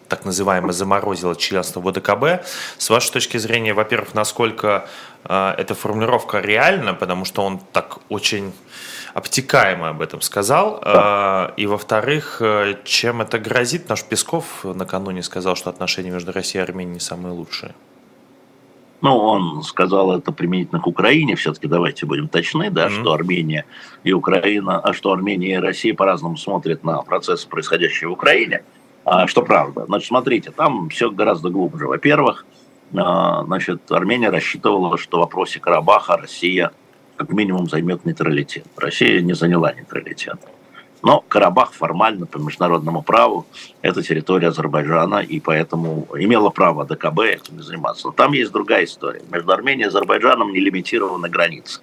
[0.09, 2.45] так называемое заморозила членство в ОДКБ.
[2.77, 4.89] С вашей точки зрения, во-первых, насколько
[5.25, 8.53] э, эта формулировка реальна, потому что он так очень
[9.17, 10.81] обтекаемо об этом сказал.
[10.85, 11.55] Да.
[11.57, 13.89] И, во-вторых, э, чем это грозит?
[13.89, 17.75] Наш Песков накануне сказал, что отношения между Россией и Арменией не самые лучшие.
[19.01, 23.01] Ну, он сказал это применительно к Украине, все-таки давайте будем точны, да, mm-hmm.
[23.01, 23.65] что Армения
[24.05, 28.65] и Украина, а что Армения и Россия по-разному смотрят на процессы, происходящие в Украине,
[29.05, 29.87] а, что правда.
[29.87, 31.87] Значит, смотрите, там все гораздо глубже.
[31.87, 32.45] Во-первых,
[32.95, 36.73] а, значит, Армения рассчитывала, что в вопросе Карабаха Россия
[37.17, 38.67] как минимум займет нейтралитет.
[38.77, 40.39] Россия не заняла нейтралитет.
[41.03, 43.47] Но Карабах формально по международному праву
[43.81, 48.09] это территория Азербайджана, и поэтому имела право ДКБ этим заниматься.
[48.09, 49.23] Но там есть другая история.
[49.31, 51.81] Между Арменией и Азербайджаном не лимитированы границы.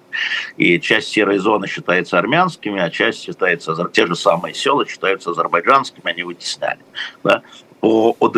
[0.58, 6.10] И часть серой зоны считается армянскими, а часть считается, те же самые села считаются азербайджанскими,
[6.10, 6.80] они вытесняли.
[7.22, 7.42] Да?
[7.80, 8.28] О, о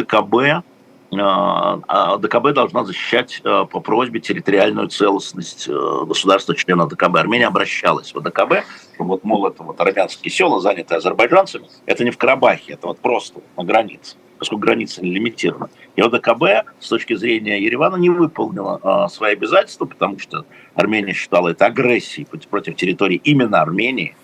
[1.11, 7.17] ДКБ а, а ДКБ должна защищать а, по просьбе территориальную целостность э, государства-члена ДКБ.
[7.17, 8.65] Армения обращалась в ДКБ,
[8.99, 13.41] вот, мол, это вот армянские села, занятые азербайджанцами, это не в Карабахе, это вот просто
[13.57, 15.71] на границе, поскольку граница не лимитирована.
[15.95, 21.51] И ОДКБ с точки зрения Еревана не выполнила а, свои обязательства, потому что Армения считала
[21.51, 24.17] это агрессией против территории именно Армении,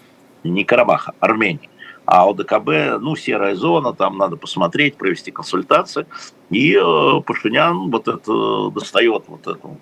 [0.43, 1.71] не Карабаха, Армении.
[2.05, 6.07] А ОДКБ, ну, серая зона, там надо посмотреть, провести консультации.
[6.51, 9.79] И э, Пашинян вот это достает вот эту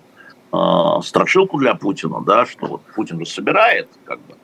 [0.53, 4.35] э, страшилку для Путина, да, что вот Путин же собирает как бы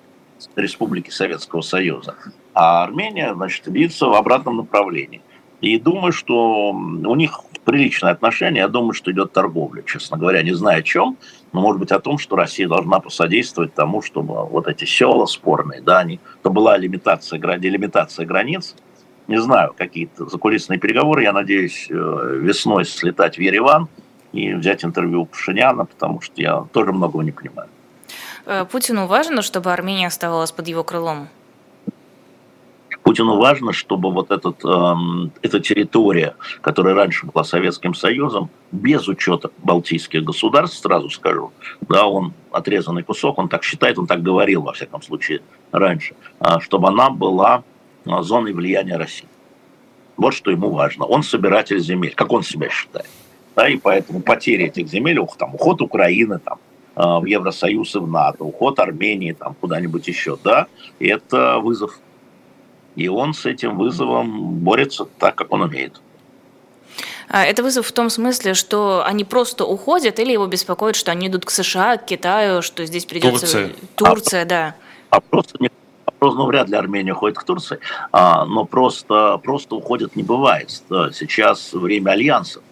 [0.55, 2.15] республики Советского Союза,
[2.53, 5.21] а Армения, значит, движется в обратном направлении.
[5.61, 8.61] И думаю, что у них приличные отношения.
[8.61, 11.17] Я думаю, что идет торговля, честно говоря, не знаю о чем,
[11.51, 15.81] но может быть о том, что Россия должна посодействовать тому, чтобы вот эти села спорные,
[15.81, 18.73] да, они, то была лимитация, делимитация границ,
[19.27, 21.93] не знаю, какие-то закулисные переговоры, я надеюсь, э,
[22.41, 23.89] весной слетать в Ереван
[24.31, 27.67] и взять интервью у Пашиняна, потому что я тоже многого не понимаю.
[28.45, 31.27] Э, Путину важно, чтобы Армения оставалась под его крылом?
[33.07, 39.49] Путину важно, чтобы вот этот, эм, эта территория, которая раньше была Советским Союзом, без учета
[39.59, 41.53] балтийских государств, сразу скажу,
[41.87, 45.39] да, он отрезанный кусок, он так считает, он так говорил, во всяком случае,
[45.71, 47.63] раньше, а, чтобы она была
[48.05, 49.29] а, зоной влияния России.
[50.17, 51.05] Вот что ему важно.
[51.05, 53.09] Он собиратель земель, как он себя считает.
[53.55, 56.57] Да, и поэтому потери этих земель, там, уход Украины там,
[56.95, 60.67] а, в Евросоюз и в НАТО, уход Армении там, куда-нибудь еще, да,
[60.99, 62.01] это вызов
[62.97, 66.01] и он с этим вызовом борется так, как он умеет.
[67.29, 71.27] А, это вызов в том смысле, что они просто уходят, или его беспокоит, что они
[71.27, 73.39] идут к США, к Китаю, что здесь придется...
[73.41, 73.71] Турция.
[73.95, 74.75] Турция, а, да.
[75.11, 75.69] А просто не
[76.19, 77.77] ну, вряд ли Армения уходит к Турции,
[78.11, 80.69] а, но просто, просто уходит не бывает.
[80.69, 82.63] Сейчас время альянсов.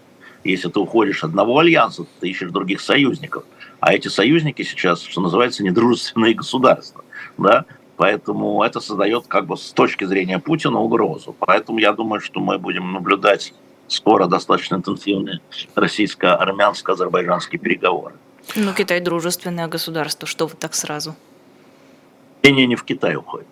[0.44, 3.44] Если ты уходишь от одного альянса, ты ищешь других союзников.
[3.80, 7.04] А эти союзники сейчас, что называется, недружественные государства.
[7.38, 7.66] Да?
[7.98, 11.36] Поэтому это создает как бы с точки зрения Путина угрозу.
[11.40, 13.54] Поэтому я думаю, что мы будем наблюдать
[13.88, 15.40] скоро достаточно интенсивные
[15.76, 18.16] российско-армянско-азербайджанские переговоры.
[18.56, 21.16] Ну, Китай дружественное государство, что вы так сразу?
[22.44, 23.48] Не, не в Китай уходит.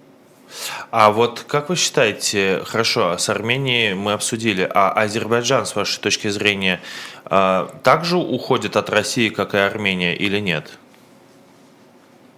[0.92, 6.28] А вот как вы считаете, хорошо, с Арменией мы обсудили, а Азербайджан, с вашей точки
[6.28, 6.80] зрения,
[7.26, 10.78] а, также уходит от России, как и Армения, или нет?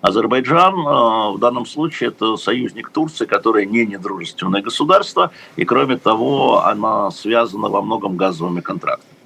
[0.05, 6.63] Азербайджан э, в данном случае это союзник Турции, которая не недружественное государство, и кроме того,
[6.63, 9.17] она связана во многом газовыми контрактами.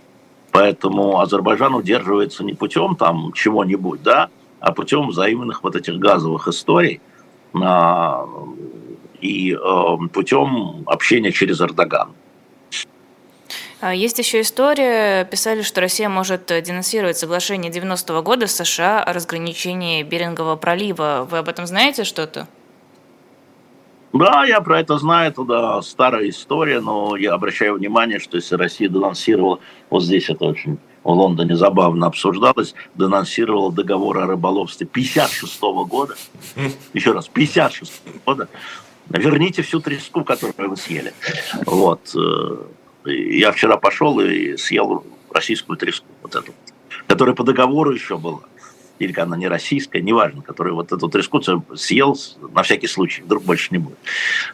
[0.51, 4.29] Поэтому Азербайджан удерживается не путем там чего-нибудь, да,
[4.61, 7.01] а путем взаимных вот этих газовых историй
[7.53, 8.25] а,
[9.19, 12.09] и э, путем общения через Эрдоган.
[13.81, 19.13] А, есть еще история, писали, что Россия может денонсировать соглашение 90-го года с США о
[19.13, 21.25] разграничении Берингового пролива.
[21.29, 22.47] Вы об этом знаете что-то?
[24.11, 28.55] Да, я про это знаю, это да, старая история, но я обращаю внимание, что если
[28.55, 35.61] Россия денонсировала, вот здесь это очень в Лондоне забавно обсуждалось, денонсировала договор о рыболовстве 56
[35.61, 36.15] -го года,
[36.93, 38.49] еще раз, 56 -го года,
[39.09, 41.13] верните всю треску, которую вы съели.
[41.65, 42.15] Вот.
[43.05, 46.53] Э, я вчера пошел и съел российскую треску, вот эту,
[47.07, 48.41] которая по договору еще была.
[48.99, 51.41] Или она не российская, неважно, которая вот эту треску
[51.75, 52.17] съел
[52.53, 53.97] на всякий случай, вдруг больше не будет.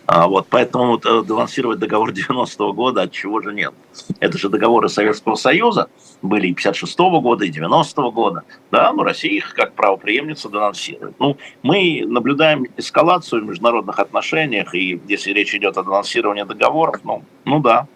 [0.06, 3.74] А, вот, поэтому вот, э, денонсировать договор 90-го года, от чего же нет.
[4.20, 5.90] Это же договоры Советского Союза,
[6.22, 8.44] были и 56-го года, и 90-го года.
[8.70, 11.20] Да, но Россия их как правоприемница денонсирует.
[11.20, 17.24] Ну, мы наблюдаем эскалацию в международных отношениях, и если речь идет о денонсировании договоров, ну,
[17.46, 17.88] ну да,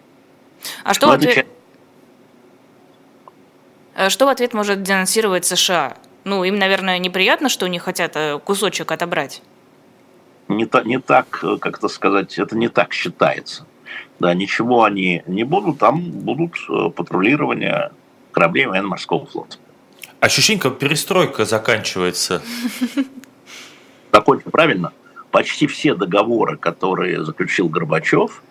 [0.84, 1.46] а что в ответ...
[3.94, 5.96] Э, что в ответ может денонсировать США?
[6.24, 9.42] Ну, им, наверное, неприятно, что они хотят э, кусочек отобрать.
[10.48, 13.66] Не, та, не так, э, как это сказать, это не так считается.
[14.18, 16.54] Да, ничего они не будут, там будут
[16.94, 17.90] патрулирование
[18.32, 19.56] кораблей военно-морского флота.
[20.20, 22.42] Ощущение, как перестройка заканчивается.
[24.12, 24.92] Закончу правильно.
[25.30, 28.42] Почти все договоры, которые заключил Горбачев,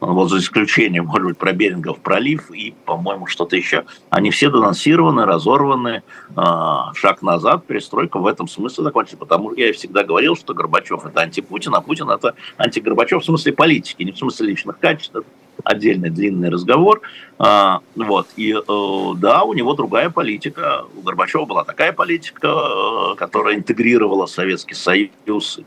[0.00, 5.24] вот за исключением, может быть, про Берингов пролив и, по-моему, что-то еще, они все денонсированы,
[5.24, 6.02] разорваны,
[6.34, 11.06] а, шаг назад, перестройка в этом смысле закончится, потому что я всегда говорил, что Горбачев
[11.06, 15.16] это антипутин, а Путин это антигорбачев в смысле политики, не в смысле личных качеств,
[15.64, 17.02] отдельный длинный разговор.
[17.38, 18.28] А, вот.
[18.36, 20.84] И э, да, у него другая политика.
[20.96, 25.60] У Горбачева была такая политика, э, которая интегрировала Советский Союз,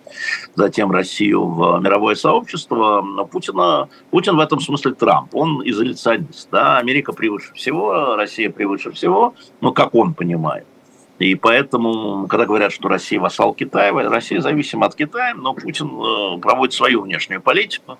[0.55, 3.01] затем Россию в мировое сообщество.
[3.01, 5.35] Но Путина, Путин в этом смысле Трамп.
[5.35, 6.49] Он изоляционист.
[6.51, 6.77] Да?
[6.77, 10.65] Америка превыше всего, Россия превыше всего, ну, как он понимает.
[11.19, 16.39] И поэтому, когда говорят, что Россия вассал Китая, Россия зависима от Китая, но Путин э,
[16.39, 17.97] проводит свою внешнюю политику.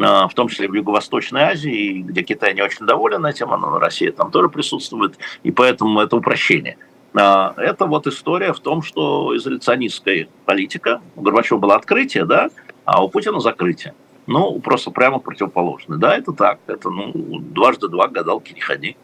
[0.00, 4.12] А, в том числе в Юго-Восточной Азии, где Китай не очень доволен этим, но Россия
[4.12, 6.78] там тоже присутствует, и поэтому это упрощение.
[7.14, 12.48] А, это вот история в том, что изоляционистская политика, у Горбачева было открытие, да,
[12.84, 13.94] а у Путина закрытие.
[14.26, 15.96] Ну, просто прямо противоположно.
[15.96, 16.60] Да, это так.
[16.66, 18.96] Это, ну, дважды два гадалки не ходи.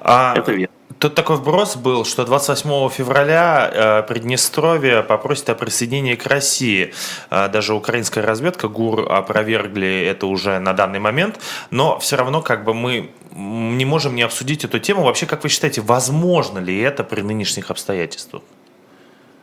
[0.00, 0.34] А...
[0.36, 0.74] Это верно.
[0.98, 6.92] Тут такой вброс был, что 28 февраля э, Приднестровье попросит о присоединении к России.
[7.30, 11.38] Э, даже украинская разведка ГУР опровергли это уже на данный момент,
[11.70, 15.04] но все равно как бы мы не можем не обсудить эту тему.
[15.04, 18.42] Вообще, как вы считаете, возможно ли это при нынешних обстоятельствах?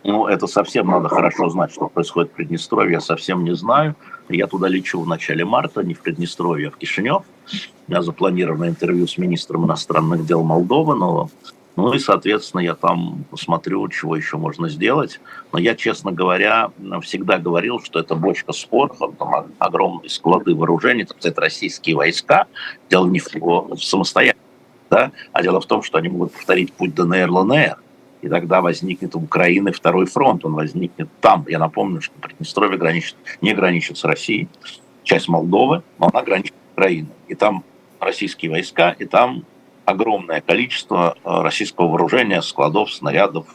[0.04, 3.96] Ну, это совсем надо хорошо знать, что происходит в Приднестровье, я совсем не знаю.
[4.30, 7.24] Я туда лечу в начале марта, не в Приднестровье, а в Кишинев.
[7.88, 11.30] У меня запланировано интервью с министром иностранных дел Молдовы, но
[11.76, 15.20] ну и, соответственно, я там посмотрю, чего еще можно сделать.
[15.52, 21.06] Но я, честно говоря, всегда говорил, что это бочка с порохом, там огромные склады вооружений,
[21.22, 22.48] это российские войска.
[22.90, 24.48] Дело не в, в самостоятельности,
[24.90, 25.12] да?
[25.34, 27.78] а дело в том, что они могут повторить путь ДНР-ЛНР.
[28.26, 31.46] И тогда возникнет у Украины второй фронт, он возникнет там.
[31.48, 34.50] Я напомню, что Приднестровье граничит, не граничит с Россией,
[35.04, 37.12] часть Молдовы, но она граничит с Украиной.
[37.28, 37.64] И там
[38.00, 39.46] российские войска, и там
[39.86, 43.46] огромное количество э, российского вооружения, складов, снарядов,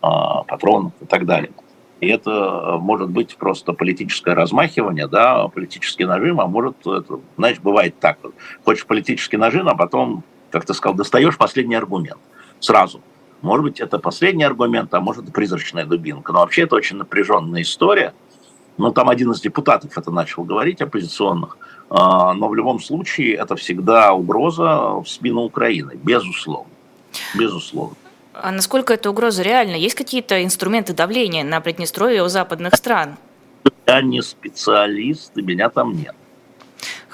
[0.00, 0.06] э,
[0.46, 1.50] патронов и так далее.
[1.98, 7.58] И это э, может быть просто политическое размахивание, да, политический нажим, а может, это, знаешь,
[7.58, 8.18] бывает так.
[8.64, 10.22] Хочешь политический нажим, а потом,
[10.52, 12.20] как ты сказал, достаешь последний аргумент
[12.60, 13.00] сразу.
[13.44, 16.32] Может быть, это последний аргумент, а может, призрачная дубинка.
[16.32, 18.12] Но вообще это очень напряженная история.
[18.78, 21.56] Ну, там один из депутатов это начал говорить, оппозиционных–
[21.90, 26.70] а, но в любом случае это всегда угроза в спину Украины, безусловно.
[27.34, 27.96] Безусловно.
[28.32, 29.76] А насколько эта угроза реальна?
[29.76, 33.16] Есть какие-то инструменты давления на Приднестровье у западных стран?
[33.86, 36.16] Я не специалист, и меня там нет.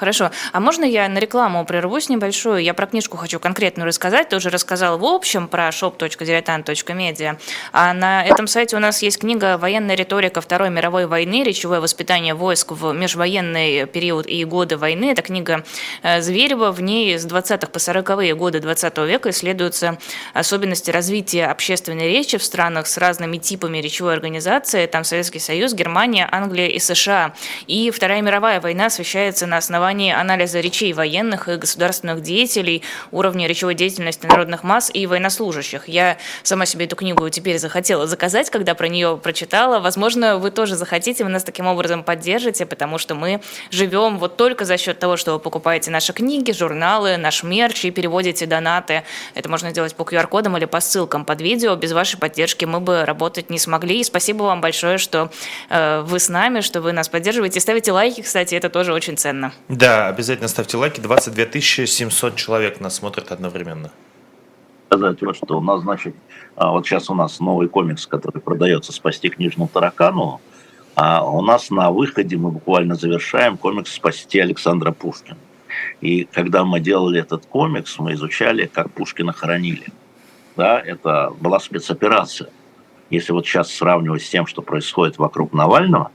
[0.01, 0.31] Хорошо.
[0.53, 2.63] А можно я на рекламу прервусь небольшую?
[2.63, 4.31] Я про книжку хочу конкретно рассказать.
[4.31, 7.39] Ты уже рассказал в общем про shop.diletant.media.
[7.75, 11.43] А на этом сайте у нас есть книга «Военная риторика Второй мировой войны.
[11.45, 15.11] Речевое воспитание войск в межвоенный период и годы войны».
[15.13, 15.67] Это книга
[16.03, 16.73] э, Зверева.
[16.73, 19.99] В ней с 20-х по 40-е годы 20 века исследуются
[20.33, 24.87] особенности развития общественной речи в странах с разными типами речевой организации.
[24.87, 27.35] Там Советский Союз, Германия, Англия и США.
[27.67, 33.49] И Вторая мировая война освещается на основании основании анализа речей военных и государственных деятелей, уровня
[33.49, 35.89] речевой деятельности народных масс и военнослужащих.
[35.89, 39.81] Я сама себе эту книгу теперь захотела заказать, когда про нее прочитала.
[39.81, 43.41] Возможно, вы тоже захотите, вы нас таким образом поддержите, потому что мы
[43.73, 47.91] живем вот только за счет того, что вы покупаете наши книги, журналы, наш мерч и
[47.91, 49.03] переводите донаты.
[49.35, 51.75] Это можно сделать по QR-кодам или по ссылкам под видео.
[51.75, 53.99] Без вашей поддержки мы бы работать не смогли.
[53.99, 55.33] И спасибо вам большое, что
[55.69, 57.59] э, вы с нами, что вы нас поддерживаете.
[57.59, 59.53] Ставите лайки, кстати, это тоже очень ценно.
[59.81, 61.01] Да, обязательно ставьте лайки.
[61.01, 63.91] 22 700 человек нас смотрят одновременно.
[64.89, 66.15] Сказать вот, что у нас, значит,
[66.55, 70.43] а, вот сейчас у нас новый комикс, который продается «Спасти книжному таракану»,
[70.97, 75.39] а у нас на выходе мы буквально завершаем комикс «Спасти Александра Пушкина».
[76.03, 79.87] И когда мы делали этот комикс, мы изучали, как Пушкина хоронили.
[80.57, 82.51] Да, это была спецоперация.
[83.09, 86.11] Если вот сейчас сравнивать с тем, что происходит вокруг Навального,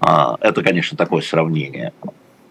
[0.00, 1.92] а, это, конечно, такое сравнение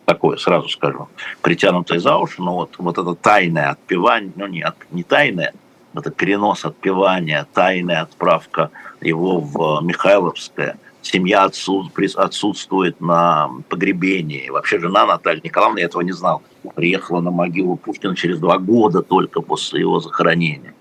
[0.06, 1.08] такое, сразу скажу,
[1.42, 5.54] притянутое за уши, но вот, вот это тайное отпевание, ну не, не тайное,
[5.94, 14.50] это перенос отпевания, тайная отправка его в Михайловское, семья отсутствует на погребении.
[14.50, 16.42] Вообще жена Наталья Николаевна, я этого не знал,
[16.76, 20.74] приехала на могилу Пушкина через два года только после его захоронения.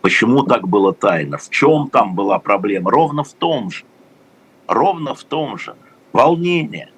[0.00, 1.36] Почему так было тайно?
[1.38, 2.90] В чем там была проблема?
[2.90, 3.84] Ровно в том же.
[4.68, 5.74] Ровно в том же.
[6.12, 6.90] Волнение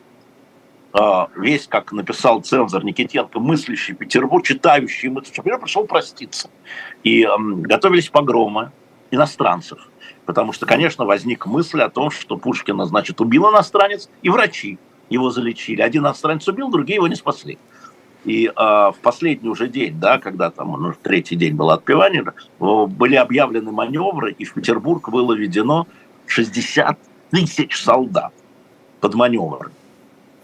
[1.36, 6.50] весь, как написал цензор Никитенко, мыслящий Петербург, читающий мыслящий Петербург, пришел проститься.
[7.04, 8.72] И э, готовились погромы
[9.10, 9.78] иностранцев.
[10.26, 14.78] Потому что, конечно, возник мысль о том, что Пушкина, значит, убил иностранец, и врачи
[15.08, 15.80] его залечили.
[15.82, 17.58] Один иностранец убил, другие его не спасли.
[18.24, 22.24] И э, в последний уже день, да, когда там ну, третий день было отпевание,
[22.58, 25.86] были объявлены маневры, и в Петербург было введено
[26.26, 26.98] 60
[27.30, 28.32] тысяч солдат
[29.00, 29.70] под маневры.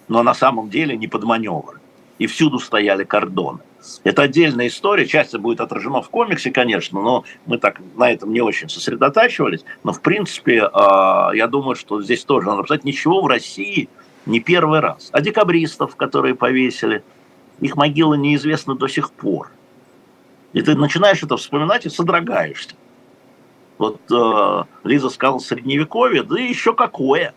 [0.08, 1.80] Но на самом деле не под маневры.
[2.18, 3.60] И всюду стояли кордоны.
[4.02, 8.40] Это отдельная история, часть будет отражена в комиксе, конечно, но мы так на этом не
[8.40, 9.64] очень сосредотачивались.
[9.82, 13.88] Но, в принципе, а, я думаю, что здесь тоже надо сказать, ничего в России
[14.26, 15.10] не первый раз.
[15.12, 17.02] А декабристов, которые повесили,
[17.60, 19.50] их могилы неизвестны до сих пор.
[20.52, 22.76] И ты начинаешь это вспоминать и содрогаешься.
[23.76, 27.34] Вот э, Лиза сказала средневековье, да еще какое.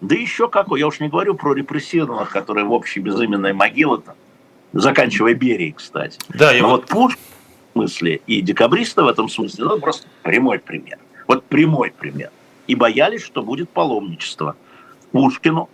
[0.00, 0.80] Да еще какое.
[0.80, 4.14] Я уж не говорю про репрессированных, которые в общей безыменной могилы там
[4.72, 6.18] заканчивая Берией, кстати.
[6.28, 7.20] Да, Но вот Пушкин
[7.76, 10.98] в смысле и декабристы в этом смысле, ну, просто прямой пример.
[11.26, 12.30] Вот прямой пример.
[12.66, 14.56] И боялись, что будет паломничество
[15.12, 15.68] Пушкину,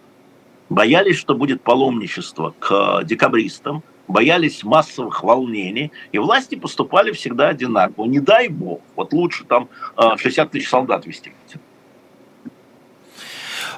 [0.68, 8.06] боялись, что будет паломничество к декабристам, боялись массовых волнений, и власти поступали всегда одинаково.
[8.06, 11.32] Не дай бог, вот лучше там 60 э, тысяч солдат вести.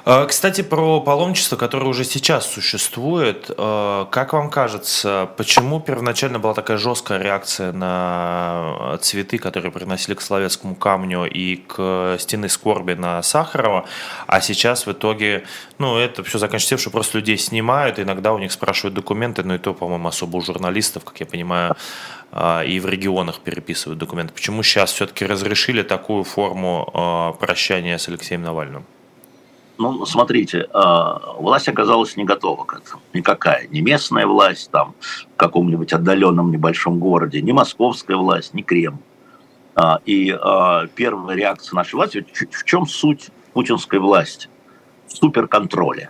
[0.07, 6.53] А, кстати, про паломничество, которое уже сейчас существует, а, как вам кажется, почему первоначально была
[6.53, 13.23] такая жесткая реакция на цветы, которые приносили к Словецкому камню и к стены скорби на
[13.23, 13.85] Сахарова,
[14.27, 15.45] а сейчас в итоге,
[15.79, 19.57] ну, это все заканчивается что просто людей снимают, иногда у них спрашивают документы, но и
[19.57, 21.75] то, по-моему, особо у журналистов, как я понимаю,
[22.31, 24.35] а, и в регионах переписывают документы.
[24.35, 28.85] Почему сейчас все-таки разрешили такую форму прощания с Алексеем Навальным?
[29.77, 33.01] Ну, смотрите, а, власть оказалась не готова к этому.
[33.13, 33.67] Никакая.
[33.67, 38.99] Ни местная власть там в каком-нибудь отдаленном небольшом городе, ни московская власть, ни Кремль.
[39.75, 44.47] А, и а, первая реакция нашей власти, в чем суть путинской власти?
[45.07, 46.09] В суперконтроле.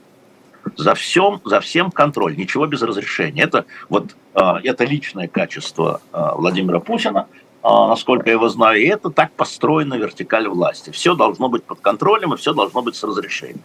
[0.78, 3.44] За всем, за всем контроль, ничего без разрешения.
[3.44, 7.28] Это вот это личное качество Владимира Путина–
[7.66, 10.92] насколько я его знаю, и это так построена вертикаль власти.
[10.92, 13.64] Все должно быть под контролем, и все должно быть с разрешением.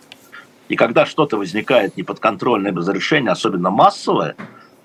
[0.69, 4.37] И когда что-то возникает неподконтрольное без разрешения, особенно массовое,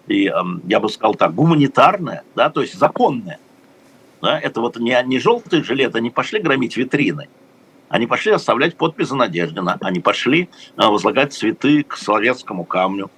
[0.08, 0.32] и
[0.66, 3.40] я бы сказал так, гуманитарное, да, то есть законное,
[4.22, 7.30] да, это вот не, не желтые жилеты, они пошли громить витрины,
[7.88, 13.10] они пошли оставлять подписи Надеждина, они пошли а, возлагать цветы к советскому камню,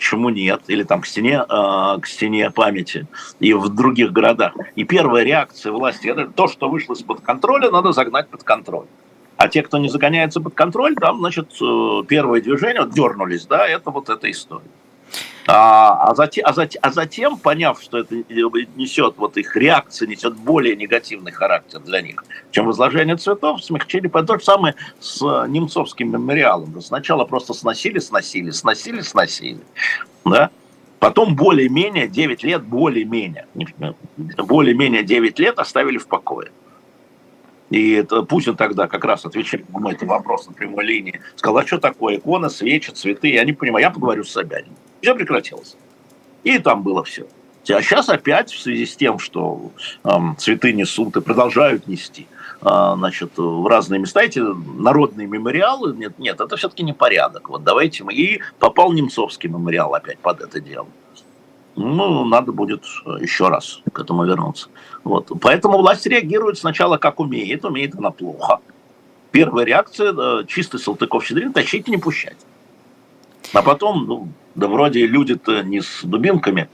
[0.00, 3.06] почему нет, или там к стене, э, к стене памяти
[3.38, 4.54] и в других городах.
[4.74, 8.86] И первая реакция власти, это то, что вышло из-под контроля, надо загнать под контроль.
[9.36, 13.68] А те, кто не загоняется под контроль, там, значит, э, первое движение, вот дернулись, да,
[13.68, 14.70] это вот эта история.
[15.46, 18.14] А, а, затем, а, затем, а затем, поняв, что это
[18.76, 24.38] несет, вот их реакция несет более негативный характер для них, чем возложение цветов, смягчили то
[24.38, 26.80] же самое с немцовским мемориалом.
[26.82, 29.60] Сначала просто сносили, сносили, сносили, сносили.
[30.24, 30.50] Да?
[30.98, 33.46] Потом более-менее 9 лет, более-менее,
[34.36, 36.50] более-менее 9 лет оставили в покое.
[37.70, 41.66] И это Путин тогда как раз отвечая на мой вопрос на прямой линии, сказал, а
[41.66, 44.76] что такое икона, свечи, цветы, я не понимаю, я поговорю с Собяниным.
[45.00, 45.76] Все прекратилось.
[46.44, 47.26] И там было все.
[47.68, 49.70] А сейчас опять в связи с тем, что
[50.02, 52.26] э, цветы несут и продолжают нести,
[52.62, 57.48] э, значит, в разные места эти народные мемориалы, нет, нет, это все-таки не порядок.
[57.48, 58.14] Вот давайте мы...
[58.14, 60.88] И попал Немцовский мемориал опять под это дело.
[61.76, 62.84] Ну, надо будет
[63.20, 64.68] еще раз к этому вернуться.
[65.04, 65.30] Вот.
[65.40, 68.58] Поэтому власть реагирует сначала как умеет, умеет она плохо.
[69.30, 72.38] Первая реакция, да, чистый Салтыков-Щедрин, тащить и не пущать.
[73.52, 76.68] А потом, ну, да вроде люди-то не с дубинками,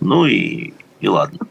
[0.00, 1.46] ну и, и ладно.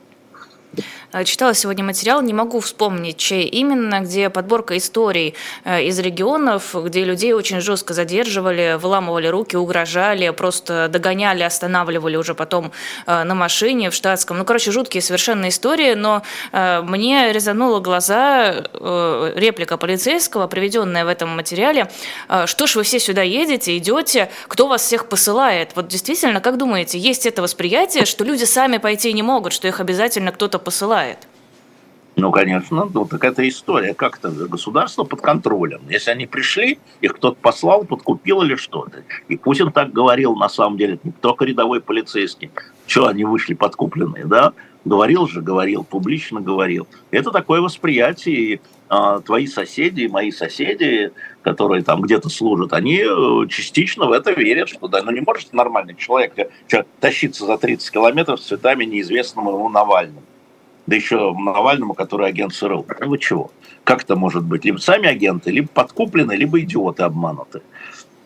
[1.11, 5.33] Э, читала сегодня материал, не могу вспомнить, чей именно, где подборка историй
[5.65, 12.35] э, из регионов, где людей очень жестко задерживали, выламывали руки, угрожали, просто догоняли, останавливали уже
[12.35, 12.71] потом
[13.07, 14.37] э, на машине в штатском.
[14.37, 21.89] Ну, короче, жуткие совершенно истории, но мне резанула глаза реплика полицейского, приведенная в этом материале.
[22.45, 25.71] Что ж вы все сюда едете, идете, кто вас всех посылает?
[25.75, 29.79] Вот действительно, как думаете, есть это восприятие, что люди сами пойти не могут, что их
[29.79, 30.98] обязательно кто-то посылает?
[30.99, 31.27] Бывает.
[32.15, 33.93] Ну, конечно, ну, так это история.
[33.93, 35.81] Как-то государство под контролем.
[35.89, 39.03] Если они пришли, их кто-то послал, подкупил или что-то.
[39.29, 42.51] И Путин так говорил, на самом деле, не только рядовой полицейский.
[42.87, 44.51] Что они вышли подкупленные, да?
[44.83, 46.87] Говорил же, говорил, публично говорил.
[47.11, 48.35] Это такое восприятие.
[48.35, 54.31] И а, твои соседи, мои соседи, которые там где-то служат, они э, частично в это
[54.31, 58.85] верят, что да, ну не может нормальный человек э, тащиться за 30 километров с цветами
[58.85, 60.23] неизвестному ему Навальному
[60.89, 62.85] да еще Навальному, который агент ЦРУ.
[62.99, 63.51] Ну вы чего?
[63.83, 64.65] Как это может быть?
[64.65, 67.61] Либо сами агенты, либо подкуплены, либо идиоты обмануты.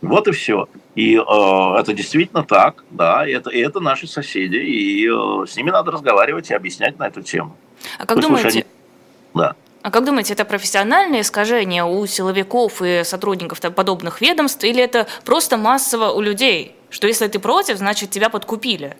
[0.01, 0.67] Вот и все.
[0.95, 5.71] И э, это действительно так, да, это, и это наши соседи, и э, с ними
[5.71, 7.55] надо разговаривать и объяснять на эту тему.
[7.97, 8.65] А как думаете, они...
[9.33, 9.55] да.
[9.81, 15.57] А как думаете, это профессиональное искажение у силовиков и сотрудников подобных ведомств, или это просто
[15.57, 18.95] массово у людей, что если ты против, значит тебя подкупили?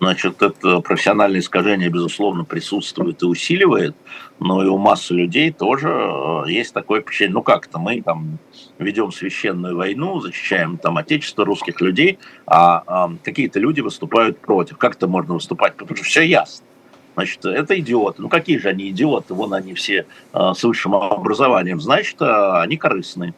[0.00, 3.94] Значит, это профессиональное искажение, безусловно, присутствует и усиливает,
[4.38, 7.34] но и у массы людей тоже э, есть такое впечатление.
[7.34, 8.38] Ну как-то мы там
[8.78, 14.78] ведем священную войну, защищаем там отечество русских людей, а, а какие-то люди выступают против.
[14.78, 15.74] Как это можно выступать?
[15.76, 16.64] Потому что все ясно.
[17.14, 18.22] Значит, это идиоты.
[18.22, 19.34] Ну какие же они идиоты?
[19.34, 21.78] Вон они все э, с высшим образованием.
[21.78, 23.34] Значит, э, они корыстные.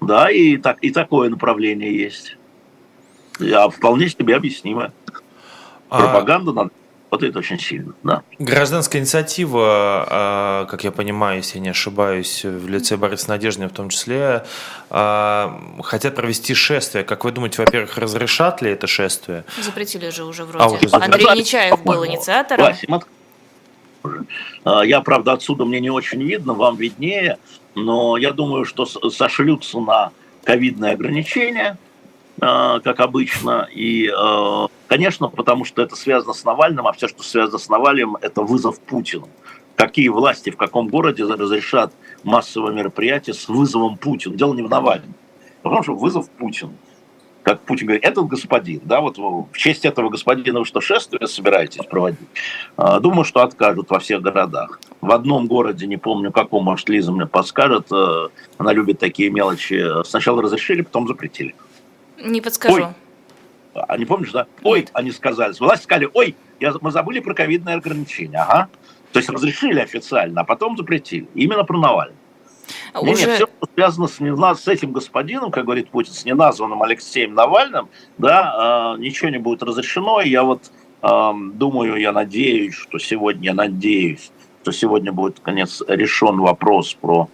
[0.00, 2.38] Да, и, так, и такое направление есть.
[3.38, 4.94] А вполне себе объяснимо.
[5.90, 6.70] А Пропаганда надо
[7.10, 8.22] работает очень сильно, да.
[8.38, 13.72] Гражданская инициатива, а, как я понимаю, если я не ошибаюсь, в лице Бориса Надеждина в
[13.72, 14.44] том числе,
[14.90, 17.02] а, хотят провести шествие.
[17.02, 19.44] Как вы думаете, во-первых, разрешат ли это шествие?
[19.60, 20.64] Запретили же уже вроде.
[20.64, 22.74] А, уже Андрей Нечаев был инициатором.
[24.64, 27.38] Я, правда, отсюда мне не очень видно, вам виднее,
[27.74, 30.12] но я думаю, что сошлются на
[30.44, 31.76] ковидные ограничения–
[32.40, 33.68] как обычно.
[33.70, 34.10] И,
[34.90, 38.80] конечно, потому что это связано с Навальным, а все, что связано с Навальным, это вызов
[38.80, 39.28] Путину.
[39.76, 41.92] Какие власти в каком городе разрешат
[42.24, 44.34] массовое мероприятие с вызовом Путина?
[44.34, 45.14] Дело не в Навальном.
[45.62, 46.74] Потому что вызов Путину.
[47.44, 51.86] Как Путин говорит, этот господин, да, вот в честь этого господина вы что, шествие собираетесь
[51.86, 52.18] проводить?
[52.76, 54.80] Э, думаю, что откажут во всех городах.
[55.00, 57.90] В одном городе, не помню каком, может, Лиза мне подскажет,
[58.58, 61.54] она любит такие мелочи, сначала разрешили, потом запретили.
[62.22, 62.74] Не подскажу.
[62.74, 62.86] Ой,
[63.74, 64.46] а не помнишь, да?
[64.62, 65.54] Ой, они сказали.
[65.58, 68.38] Власти сказали, ой, я, мы забыли про ковидные ограничения.
[68.38, 68.68] Ага.
[69.12, 71.28] То есть разрешили официально, а потом запретили.
[71.34, 72.16] Именно про Навального.
[72.94, 73.26] Уже...
[73.26, 78.94] Нет, все, связано с, с этим господином, как говорит Путин, с неназванным Алексеем Навальным, да,
[78.96, 80.20] э, ничего не будет разрешено.
[80.20, 80.70] Я вот
[81.02, 84.30] э, думаю, я надеюсь, что сегодня, я надеюсь,
[84.62, 87.28] что сегодня будет, конец, решен вопрос про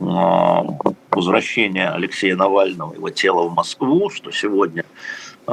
[0.00, 0.62] Э,
[1.10, 4.84] возвращения Алексея Навального, его тела в Москву, что сегодня,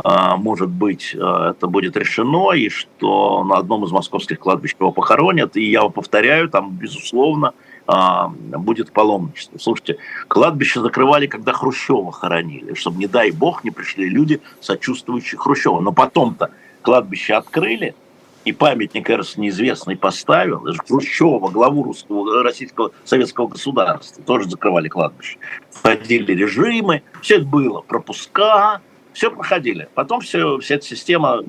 [0.03, 5.55] может быть, э, это будет решено, и что на одном из московских кладбищ его похоронят.
[5.55, 7.53] И я повторяю, там, безусловно,
[7.87, 9.59] будет паломничество.
[9.59, 15.79] Слушайте, кладбище закрывали, когда Хрущева хоронили, чтобы, не дай бог, не пришли люди, сочувствующие Хрущева.
[15.81, 16.49] Но потом-то
[16.81, 17.93] кладбище открыли–
[18.45, 25.37] и памятник, кажется, неизвестный поставил, Хрущева, главу русского, российского советского государства, тоже закрывали кладбище.
[25.71, 28.81] Входили режимы, все это было, пропуска,
[29.15, 29.87] все проходили.
[29.95, 31.41] Потом все, вся эта система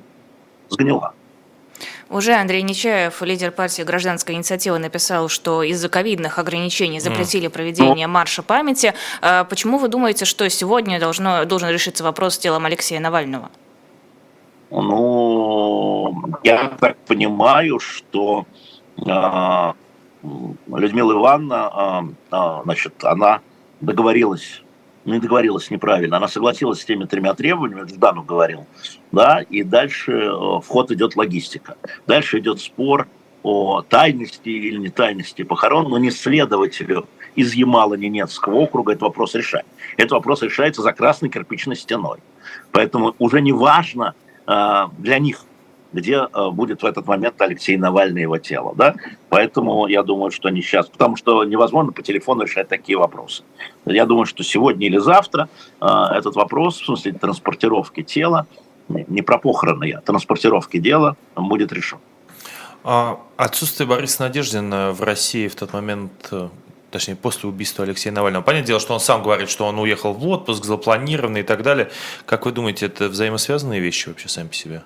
[0.69, 1.13] сгнила.
[2.09, 8.43] Уже Андрей Нечаев, лидер партии «Гражданская инициатива», написал, что из-за ковидных ограничений запретили проведение марша
[8.43, 8.95] памяти.
[9.21, 13.51] А почему вы думаете, что сегодня должно, должен решиться вопрос с телом Алексея Навального?
[14.71, 16.15] Ну,
[16.45, 18.47] я так понимаю, что
[18.97, 19.73] э,
[20.69, 23.41] Людмила Ивановна, э, значит, она
[23.81, 24.63] договорилась,
[25.13, 28.67] не договорилась неправильно, она согласилась с теми тремя требованиями, Жданов говорил,
[29.13, 31.77] да, и дальше э, в ход идет логистика.
[32.07, 33.09] Дальше идет спор
[33.43, 39.67] о тайности или не тайности похорон, но не следователю из Ямала-Ненецкого округа этот вопрос решать.
[39.97, 42.19] Этот вопрос решается за красной кирпичной стеной.
[42.73, 44.15] Поэтому уже не важно,
[44.47, 45.45] Э, для них,
[45.97, 48.75] где э, будет в этот момент Алексей Навальный его тело.
[48.77, 48.95] Да?
[49.29, 53.43] Поэтому я думаю, что они сейчас, потому что невозможно по телефону решать такие вопросы.
[53.87, 55.49] Я думаю, что сегодня или завтра
[55.81, 58.47] э, этот вопрос, в смысле транспортировки тела,
[58.89, 61.99] не про похороны, а транспортировки дела будет решен.
[62.85, 66.33] А отсутствие Бориса Надеждина в России в тот момент
[66.91, 68.43] точнее, после убийства Алексея Навального.
[68.43, 71.91] Понятное дело, что он сам говорит, что он уехал в отпуск, запланированный и так далее.
[72.25, 74.83] Как вы думаете, это взаимосвязанные вещи вообще сами по себе?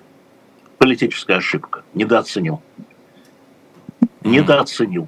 [0.81, 1.83] Политическая ошибка.
[1.93, 2.59] Недооценил.
[4.23, 5.07] Недооценил.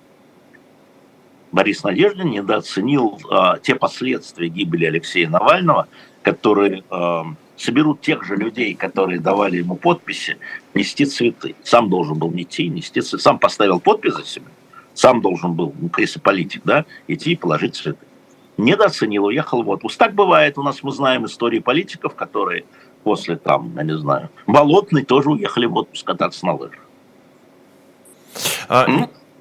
[1.51, 5.87] Борис Надеждин недооценил а, те последствия гибели Алексея Навального,
[6.21, 7.25] которые а,
[7.57, 10.37] соберут тех же людей, которые давали ему подписи,
[10.75, 11.55] нести цветы.
[11.63, 13.23] Сам должен был нести, нести цветы.
[13.23, 14.45] Сам поставил подпись за себя
[14.93, 18.05] сам должен был, ну, если политик, да, идти и положить цветы.
[18.57, 19.97] Недооценил, уехал в отпуск.
[19.97, 20.59] Так бывает.
[20.59, 22.65] У нас мы знаем истории политиков, которые
[23.03, 26.79] после, там, я не знаю, Болотный тоже уехали в отпуск кататься на лыжах.
[28.67, 28.85] А,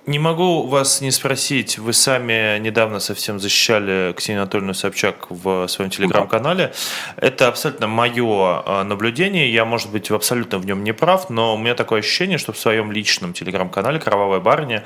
[0.05, 5.93] Не могу вас не спросить, вы сами недавно совсем защищали Ксению Анатольевну Собчак в своем
[5.93, 6.73] телеграм-канале.
[7.17, 11.57] Это абсолютно мое а, наблюдение, я, может быть, абсолютно в нем не прав, но у
[11.59, 14.83] меня такое ощущение, что в своем личном телеграм-канале «Кровавая барыня»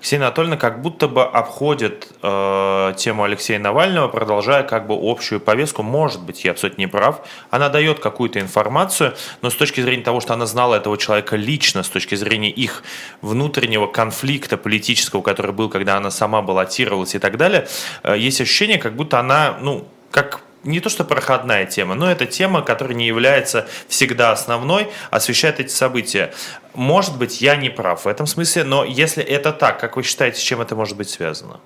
[0.00, 5.84] Ксения Анатольевна как будто бы обходит э, тему Алексея Навального, продолжая как бы общую повестку.
[5.84, 7.20] Может быть, я абсолютно не прав.
[7.50, 11.84] Она дает какую-то информацию, но с точки зрения того, что она знала этого человека лично,
[11.84, 12.82] с точки зрения их
[13.22, 17.66] внутреннего конфликта, конфликта политического, который был, когда она сама баллотировалась и так далее,
[18.02, 22.26] э, есть ощущение, как будто она, ну, как не то что проходная тема, но это
[22.26, 26.30] тема, которая не является всегда основной, освещает эти события.
[26.74, 30.36] Может быть, я не прав в этом смысле, но если это так, как вы считаете,
[30.36, 31.60] с чем это может быть связано?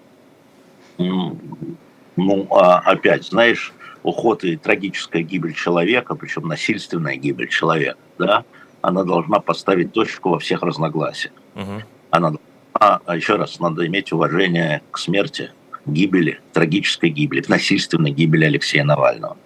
[0.99, 3.73] Ну, а опять, знаешь,
[4.03, 8.45] уход и трагическая гибель человека, причем насильственная гибель человека, да,
[8.83, 11.33] она должна поставить точку во всех разногласиях.
[11.55, 11.83] Угу.
[12.11, 12.33] Она
[12.75, 15.51] а, а еще раз, надо иметь уважение к смерти,
[15.87, 19.37] гибели, трагической гибели, к насильственной гибели Алексея Навального.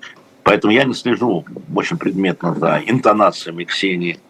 [0.42, 1.44] Поэтому я не слежу
[1.74, 4.20] очень предметно за интонациями Ксении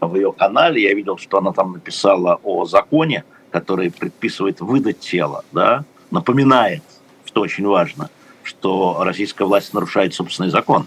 [0.00, 0.82] в ее канале.
[0.82, 6.82] Я видел, что она там написала о законе, который предписывает выдать тело, да, напоминает,
[7.26, 8.08] что очень важно,
[8.42, 10.86] что российская власть нарушает собственные законы.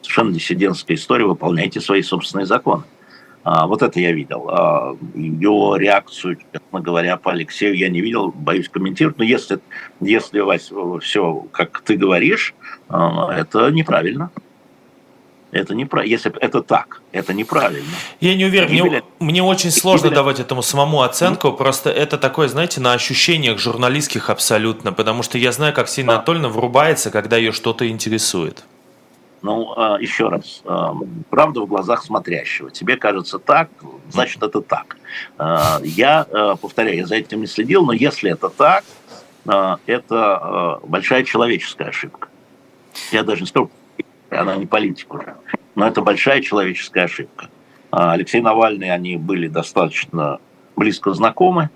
[0.00, 2.84] Совершенно диссидентская история, выполняйте свои собственные законы.
[3.42, 4.48] А, вот это я видел.
[4.50, 9.18] А, ее реакцию, честно говоря, по Алексею я не видел, боюсь комментировать.
[9.18, 9.60] Но если,
[10.00, 10.70] если Вась,
[11.02, 12.54] все, как ты говоришь,
[12.88, 14.30] а, это неправильно.
[15.52, 16.04] Это не про...
[16.04, 17.88] Если это так, это неправильно.
[18.20, 18.70] Я не уверен.
[18.70, 20.14] Мне, мне очень сложно гибель...
[20.14, 21.48] давать этому самому оценку.
[21.48, 21.56] Mm-hmm.
[21.56, 24.92] Просто это такое, знаете, на ощущениях журналистских абсолютно.
[24.92, 26.14] Потому что я знаю, как сильно.
[26.14, 28.64] Анатольевна врубается, когда ее что-то интересует.
[29.42, 30.94] Ну, а, еще раз, а,
[31.30, 32.70] правда в глазах смотрящего.
[32.70, 33.70] Тебе кажется так,
[34.10, 34.98] значит, это так.
[35.38, 36.26] А, я,
[36.60, 38.84] повторяю, я за этим не следил, но если это так,
[39.86, 42.28] это большая человеческая ошибка.
[43.10, 43.70] Я даже не скажу,
[44.28, 45.34] она не политик уже,
[45.74, 47.48] но это большая человеческая ошибка.
[47.90, 50.40] Алексей Навальный, они были достаточно
[50.76, 51.70] близко знакомы,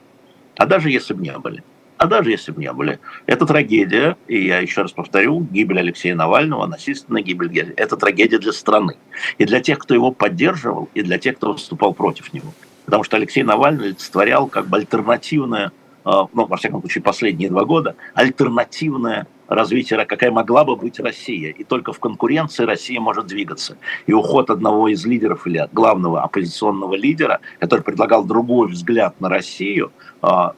[0.57, 1.65] а даже если бы не были–
[2.05, 3.01] а даже если бы не были.
[3.25, 8.53] Это трагедия, и я еще раз повторю, гибель Алексея Навального, насильственная гибель, это трагедия для
[8.53, 8.97] страны.
[9.39, 12.53] И для тех, кто его поддерживал, и для тех, кто выступал против него.
[12.85, 15.73] Потому что Алексей Навальный олицетворял как бы альтернативное,
[16.05, 21.53] а, ну, во всяком случае, последние два года, альтернативное развитие, какая могла бы быть Россия.
[21.53, 23.79] И только в конкуренции Россия может двигаться.
[24.07, 29.91] И уход одного из лидеров или главного оппозиционного лидера, который предлагал другой взгляд на Россию,
[30.21, 30.55] а,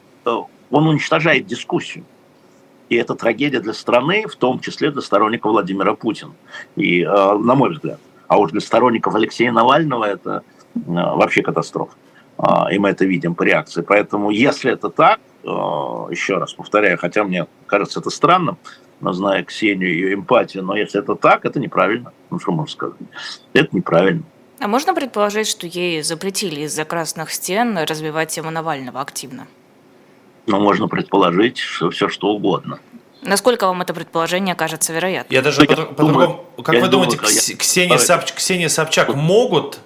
[0.71, 2.05] он уничтожает дискуссию.
[2.89, 6.33] И это трагедия для страны, в том числе для сторонников Владимира Путина.
[6.75, 7.99] И, э, на мой взгляд.
[8.27, 10.43] А уж для сторонников Алексея Навального это
[10.75, 11.93] э, вообще катастрофа.
[12.37, 13.81] А, и мы это видим по реакции.
[13.81, 18.57] Поэтому, если это так, э, еще раз повторяю, хотя мне кажется это странным,
[19.01, 22.13] но зная Ксению и ее эмпатию, но если это так, это неправильно.
[22.29, 22.97] Ну, что можно сказать?
[23.53, 24.23] Это неправильно.
[24.59, 29.45] А можно предположить, что ей запретили из-за красных стен развивать тему Навального активно?
[30.47, 32.79] Но можно предположить что все что угодно.
[33.21, 35.33] Насколько вам это предположение кажется вероятным?
[35.33, 36.45] Я даже по-другому...
[36.55, 37.55] По как вы думаете, думаю, я...
[37.57, 38.31] Ксения, Собч...
[38.33, 39.79] Ксения Собчак могут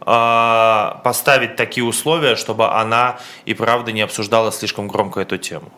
[0.00, 5.72] э, поставить такие условия, чтобы она и правда не обсуждала слишком громко эту тему?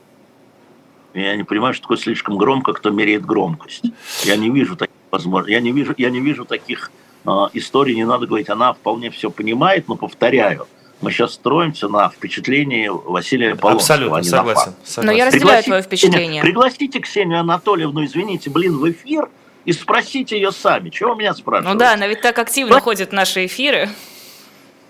[1.15, 3.85] Я не понимаю, что такое слишком громко, кто меряет громкость.
[4.25, 5.55] Я не вижу таких возможностей.
[5.55, 6.91] Я не вижу, я не вижу таких
[7.25, 10.67] э, историй, не надо говорить, она вполне все понимает, но повторяю,
[11.01, 13.97] мы сейчас строимся на впечатлении Василия Полонского.
[13.97, 15.07] Абсолютно, а согласен, согласен.
[15.07, 16.43] Но я разделяю пригласите, твое впечатление.
[16.43, 19.29] Пригласите Ксению Анатольевну, извините, блин, в эфир
[19.65, 20.91] и спросите ее сами.
[20.91, 21.73] Чего вы меня спрашиваете?
[21.73, 22.81] Ну да, она ведь так активно да?
[22.81, 23.91] ходит в наши эфиры.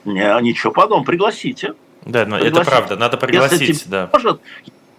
[0.04, 1.74] Не, ничего подобного, пригласите.
[2.04, 2.61] Да, но пригласите.
[2.61, 4.09] это правда, надо пригласить, Если да.
[4.12, 4.40] Может,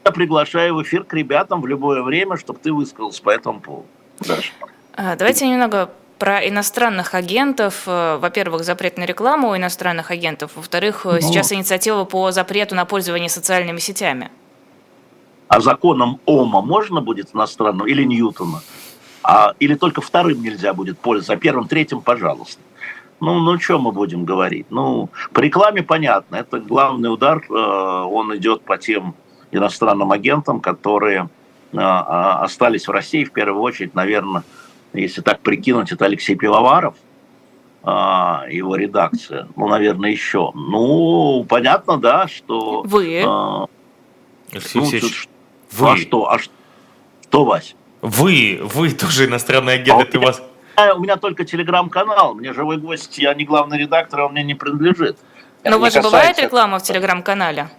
[0.04, 3.88] я приглашаю в эфир к ребятам в любое время, чтобы ты высказался по этому поводу.
[4.20, 4.52] Дальше.
[4.94, 7.84] А, давайте немного про иностранных агентов.
[7.86, 10.52] Э, во-первых, запрет на рекламу у иностранных агентов.
[10.56, 14.30] Во-вторых, э, ну, сейчас инициатива по запрету на пользование социальными сетями.
[15.48, 18.62] А законом ОМА можно будет иностранным или Ньютона?
[19.24, 22.62] А, или только вторым нельзя будет пользоваться, а первым, третьим, пожалуйста.
[23.20, 24.68] Ну, ну, что мы будем говорить?
[24.70, 26.36] Ну, по рекламе понятно.
[26.36, 29.16] Это главный удар, э, он идет по тем
[29.52, 31.30] иностранным агентам, которые
[31.74, 34.44] остались в России, в первую очередь, наверное,
[34.94, 36.96] если так прикинуть, это Алексей Пивоваров,
[37.84, 40.52] а, его редакция, ну, наверное, еще.
[40.54, 42.84] Ну, понятно, да, что...
[42.84, 43.24] Вы?
[43.26, 43.68] А,
[44.52, 45.12] Алексей ну, тут,
[45.72, 45.92] вы.
[45.92, 46.52] А что, а что,
[47.24, 47.76] что, Вась?
[48.02, 50.42] Вы, вы тоже иностранный агент, а это у вас...
[50.96, 55.18] У меня только телеграм-канал, мне живой гость, я не главный редактор, он мне не принадлежит.
[55.64, 57.70] Но у вас же бывает реклама в телеграм-канале?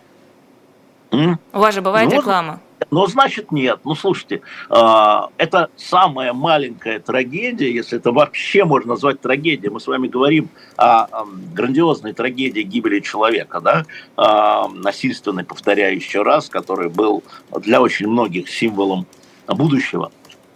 [1.12, 1.38] М?
[1.52, 2.60] У вас же бывает ну, реклама.
[2.90, 3.80] Ну, значит, нет.
[3.84, 9.70] Ну, слушайте, а, это самая маленькая трагедия, если это вообще можно назвать трагедией.
[9.70, 13.84] Мы с вами говорим о грандиозной трагедии гибели человека, да,
[14.16, 17.22] а, насильственной, повторяю еще раз, который был
[17.60, 19.06] для очень многих символом
[19.46, 20.10] будущего.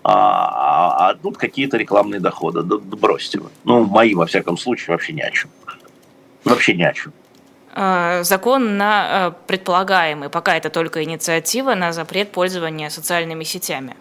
[0.05, 2.63] А, а тут какие-то рекламные доходы.
[2.63, 3.51] Да, бросьте вы.
[3.65, 5.51] Ну, мои, во всяком случае, вообще ни о чем.
[6.45, 7.13] Вообще ни о чем.
[7.75, 13.97] Э, закон на э, предполагаемый, пока это только инициатива, на запрет пользования социальными сетями.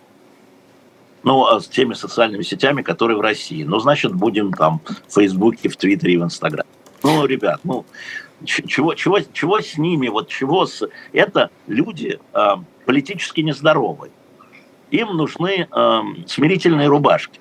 [1.24, 3.63] Ну, а с теми социальными сетями, которые в России.
[3.63, 6.67] Ну, значит, будем там в Фейсбуке, в Твиттере в Инстаграме.
[7.03, 7.86] Ну, ребят, ну,
[8.43, 10.88] чего, чего, чего с ними, вот чего с...
[11.13, 12.49] Это люди э,
[12.86, 14.11] политически нездоровые.
[14.89, 17.39] Им нужны э, смирительные рубашки.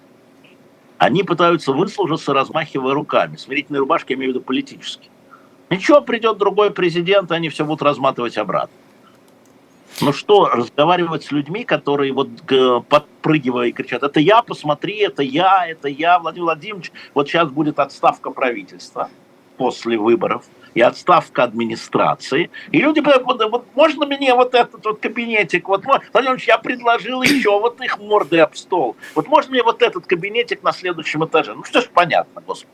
[0.99, 3.37] Они пытаются выслужиться, размахивая руками.
[3.37, 5.11] Смирительные рубашки, я имею в виду политические.
[5.71, 8.77] Ничего, придет другой президент, они все будут разматывать обратно.
[10.01, 12.29] Ну что, разговаривать с людьми, которые вот
[12.89, 17.79] подпрыгивая и кричат, это я, посмотри, это я, это я, Владимир Владимирович, вот сейчас будет
[17.79, 19.11] отставка правительства
[19.59, 22.51] после выборов и отставка администрации.
[22.73, 27.61] И люди говорят, вот, можно мне вот этот вот кабинетик, вот, Владимир я предложил еще
[27.61, 28.97] вот их морды об стол.
[29.14, 31.55] Вот можно мне вот этот кабинетик на следующем этаже?
[31.55, 32.73] Ну что ж понятно, господи.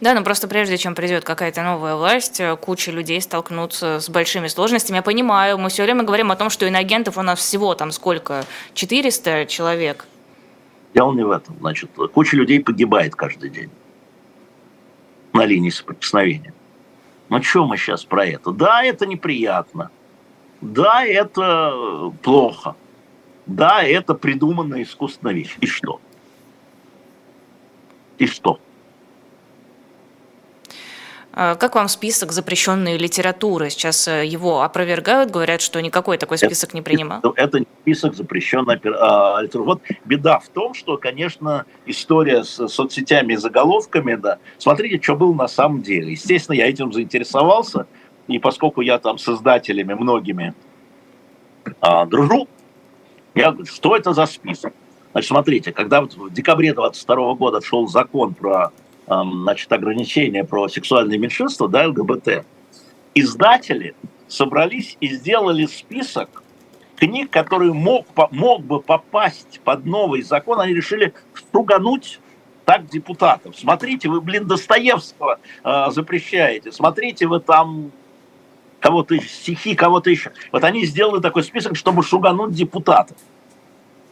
[0.00, 4.48] Да, но просто прежде чем придет какая-то новая власть, э, куча людей столкнутся с большими
[4.48, 4.96] сложностями.
[4.96, 8.44] Я понимаю, мы все время говорим о том, что иноагентов у нас всего там сколько?
[8.74, 10.06] 400 человек?
[10.94, 11.56] Дело не в этом.
[11.60, 13.70] Значит, куча людей погибает каждый день
[15.32, 16.54] на линии соприкосновения.
[17.28, 18.52] Ну что мы сейчас про это?
[18.52, 19.90] Да, это неприятно.
[20.60, 22.76] Да, это плохо.
[23.46, 25.56] Да, это придуманная искусственная вещь.
[25.60, 26.00] И что?
[28.18, 28.60] И что?
[31.36, 33.68] А, как вам список запрещенной литературы?
[33.68, 37.20] Сейчас э, его опровергают, говорят, что никакой такой список это, не принимал.
[37.34, 39.64] Это не список запрещенной а, литературы.
[39.64, 45.34] Вот беда в том, что, конечно, история с соцсетями и заголовками, да, смотрите, что было
[45.34, 46.12] на самом деле.
[46.12, 47.88] Естественно, я этим заинтересовался,
[48.28, 50.54] и поскольку я там с издателями многими
[51.80, 52.46] а, дружу,
[53.34, 54.72] я говорю, что это за список?
[55.10, 58.70] Значит, смотрите, когда в декабре 22 года шел закон про
[59.06, 62.44] значит, ограничения про сексуальные меньшинства, да, ЛГБТ,
[63.14, 63.94] издатели
[64.28, 66.42] собрались и сделали список
[66.96, 72.20] книг, которые мог, мог бы попасть под новый закон, они решили стругануть
[72.64, 73.56] так депутатов.
[73.56, 77.92] Смотрите, вы, блин, Достоевского э, запрещаете, смотрите, вы там
[78.80, 80.32] кого-то стихи, кого-то еще.
[80.52, 83.16] Вот они сделали такой список, чтобы шугануть депутатов.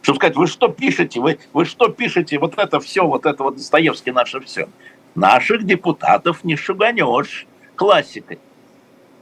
[0.03, 3.55] Чтобы сказать, вы что пишете, вы, вы что пишете, вот это все, вот это вот
[3.55, 4.67] Достоевский наше все.
[5.15, 8.39] Наших депутатов не шуганешь классикой.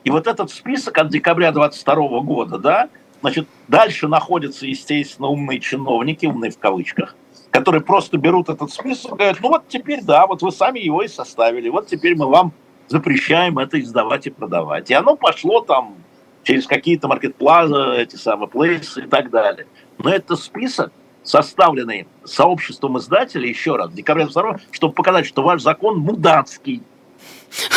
[0.04, 2.90] И вот этот список от декабря 22 года, да,
[3.22, 7.16] значит, дальше находятся, естественно, умные чиновники, умные в кавычках,
[7.52, 11.04] которые просто берут этот список и говорят, ну вот теперь, да, вот вы сами его
[11.04, 12.54] и составили, вот теперь мы вам
[12.88, 14.90] запрещаем это издавать и продавать.
[14.90, 15.98] И оно пошло там
[16.44, 19.68] через какие-то маркетплазы, эти самые плейсы и так далее.
[19.98, 20.92] Но это список,
[21.24, 26.82] составленный сообществом издателей, еще раз, в декабре 2 чтобы показать, что ваш закон мудацкий.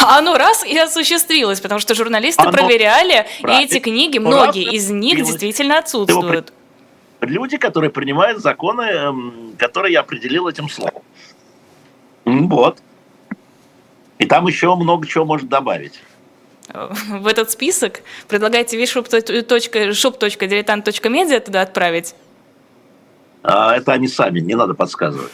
[0.03, 2.53] А оно раз и осуществилось, потому что журналисты оно...
[2.53, 3.63] проверяли, Правильно.
[3.63, 6.53] и эти книги, многие из них действительно отсутствуют.
[7.21, 11.03] Люди, которые принимают законы, эм, которые я определил этим словом.
[12.25, 12.79] Вот.
[14.19, 16.01] И там еще много чего может добавить
[17.09, 18.01] в этот список?
[18.29, 22.15] Предлагаете shop.diletant.media туда отправить?
[23.43, 25.33] А, это они сами, не надо подсказывать.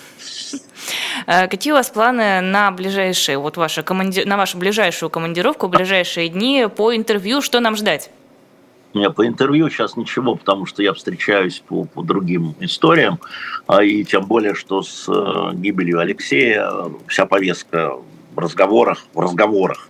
[1.27, 4.23] А, какие у вас планы на ближайшие, вот ваши команди...
[4.25, 7.41] на вашу ближайшую командировку, ближайшие дни по интервью?
[7.41, 8.11] Что нам ждать?
[8.95, 13.21] Не, по интервью сейчас ничего, потому что я встречаюсь по, по другим историям,
[13.69, 16.69] а, и тем более, что с э, гибелью Алексея
[17.07, 17.93] вся повестка
[18.41, 19.89] разговорах, в разговорах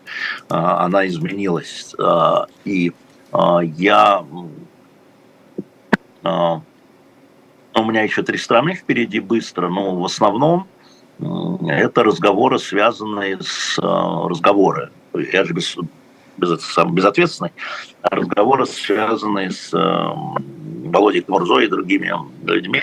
[0.48, 1.94] а, она изменилась.
[1.98, 2.92] А, и
[3.32, 4.24] а, я...
[6.22, 10.66] У меня еще три страны впереди быстро, но в основном
[11.66, 14.90] это разговоры, связанные с разговоры.
[15.14, 15.76] Я же без,
[16.36, 16.50] без,
[16.90, 17.52] безответственный.
[18.02, 22.12] Разговоры, связанные с Володей Кмурзой и другими
[22.44, 22.82] людьми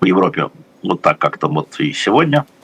[0.00, 0.50] в Европе.
[0.82, 2.46] Вот так как-то вот и сегодня–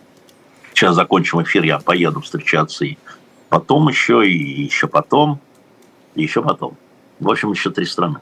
[0.77, 2.99] Сейчас закончим эфир, я поеду встречаться и
[3.49, 5.41] потом еще, и еще потом,
[6.15, 6.77] и еще потом.
[7.19, 8.17] В общем, еще три страны.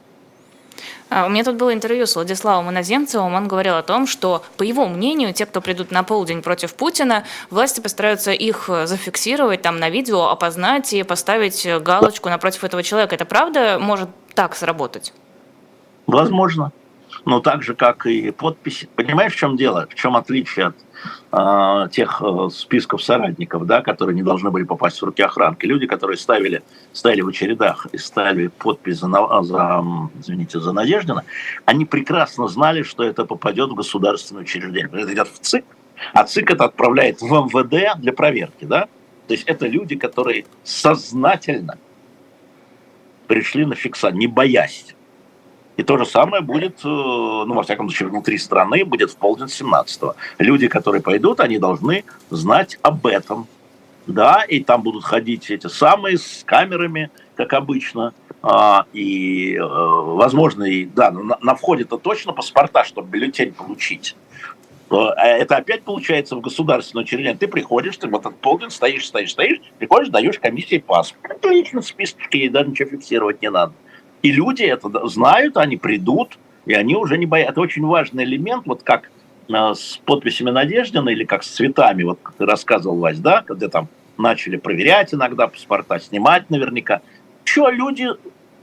[1.11, 3.35] А, у меня тут было интервью с Владиславом Иноземцевым.
[3.35, 7.25] Он говорил о том, что, по его мнению, те, кто придут на полдень против Путина,
[7.51, 13.17] власти постараются их зафиксировать там на видео, опознать и поставить галочку напротив этого человека.
[13.17, 15.13] Это правда может так сработать?
[16.07, 16.71] Возможно.
[17.25, 18.89] Но так же, как и подписи.
[18.95, 19.89] Понимаешь, в чем дело?
[19.91, 20.77] В чем отличие от
[21.33, 25.67] э, тех э, списков соратников, да, которые не должны были попасть в руки охранки?
[25.67, 29.09] Люди, которые ставили, стояли в очередах и ставили подпись за,
[29.43, 29.85] за,
[30.21, 31.25] извините, за Надеждина,
[31.65, 34.91] они прекрасно знали, что это попадет в государственное учреждение.
[34.93, 35.65] Это идет в ЦИК,
[36.13, 38.89] а ЦИК это отправляет в МВД для проверки, да?
[39.27, 41.79] То есть это люди, которые сознательно
[43.27, 44.94] пришли на фиксацию, не боясь
[45.77, 49.47] и то же самое будет, э, ну, во всяком случае, внутри страны, будет в полдень
[49.47, 50.15] 17-го.
[50.39, 53.47] Люди, которые пойдут, они должны знать об этом.
[54.07, 58.13] Да, и там будут ходить эти самые с камерами, как обычно.
[58.43, 64.15] А, и, э, возможно, и, да, на, входе-то точно паспорта, чтобы бюллетень получить.
[64.91, 67.37] А это опять получается в государственное учреждение.
[67.37, 71.33] Ты приходишь, ты вот этот полдень стоишь, стоишь, стоишь, приходишь, даешь комиссии паспорт.
[71.33, 73.73] Отлично, списочки, да, ничего фиксировать не надо.
[74.25, 77.53] И люди это знают, они придут, и они уже не боятся.
[77.53, 79.11] Это очень важный элемент, вот как
[79.51, 83.69] э, с подписями Надеждина или как с цветами, вот как ты рассказывал, Вась, да, когда
[83.69, 87.03] там начали проверять иногда паспорта, снимать наверняка.
[87.45, 88.09] Что люди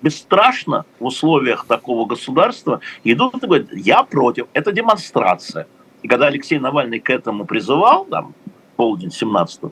[0.01, 5.67] бесстрашно в условиях такого государства идут и говорят, я против, это демонстрация.
[6.01, 8.33] И когда Алексей Навальный к этому призывал, там,
[8.77, 9.65] полдень 17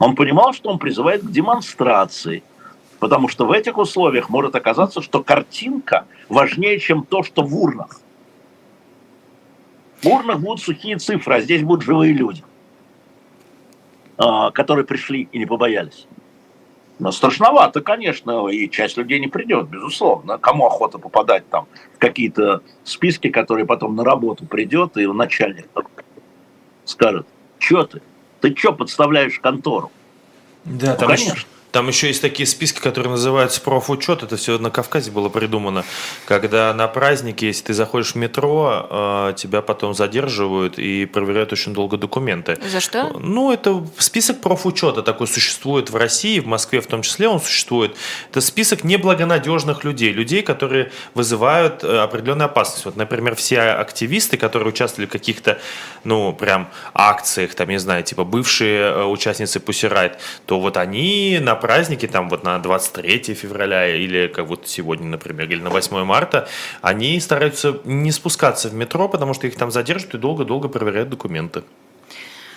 [0.00, 2.42] он понимал, что он призывает к демонстрации–
[2.98, 8.00] Потому что в этих условиях может оказаться, что картинка важнее, чем то, что в урнах.
[10.02, 12.42] В урнах будут сухие цифры, а здесь будут живые люди,
[14.16, 16.06] а, которые пришли и не побоялись.
[16.98, 20.38] Но страшновато, конечно, и часть людей не придет, безусловно.
[20.38, 25.68] Кому охота попадать там в какие-то списки, которые потом на работу придет, и начальник
[26.84, 27.26] скажет,
[27.58, 28.00] что ты?
[28.40, 29.90] Ты что подставляешь контору?
[30.64, 31.34] Да, ну, там конечно.
[31.72, 34.22] Там еще есть такие списки, которые называются профучет.
[34.22, 35.84] Это все на Кавказе было придумано.
[36.26, 41.74] Когда на празднике, если ты заходишь в метро, э, тебя потом задерживают и проверяют очень
[41.74, 42.58] долго документы.
[42.70, 43.16] За что?
[43.18, 47.96] Ну, это список профучета такой существует в России, в Москве в том числе он существует.
[48.30, 52.84] Это список неблагонадежных людей, людей, которые вызывают э, определенную опасность.
[52.84, 55.58] Вот, например, все активисты, которые участвовали в каких-то,
[56.04, 61.54] ну, прям акциях, там, не знаю, типа бывшие э, участницы Пусирайт, то вот они на
[61.66, 66.46] праздники, там вот на 23 февраля или как вот сегодня, например, или на 8 марта,
[66.80, 71.64] они стараются не спускаться в метро, потому что их там задержат и долго-долго проверяют документы.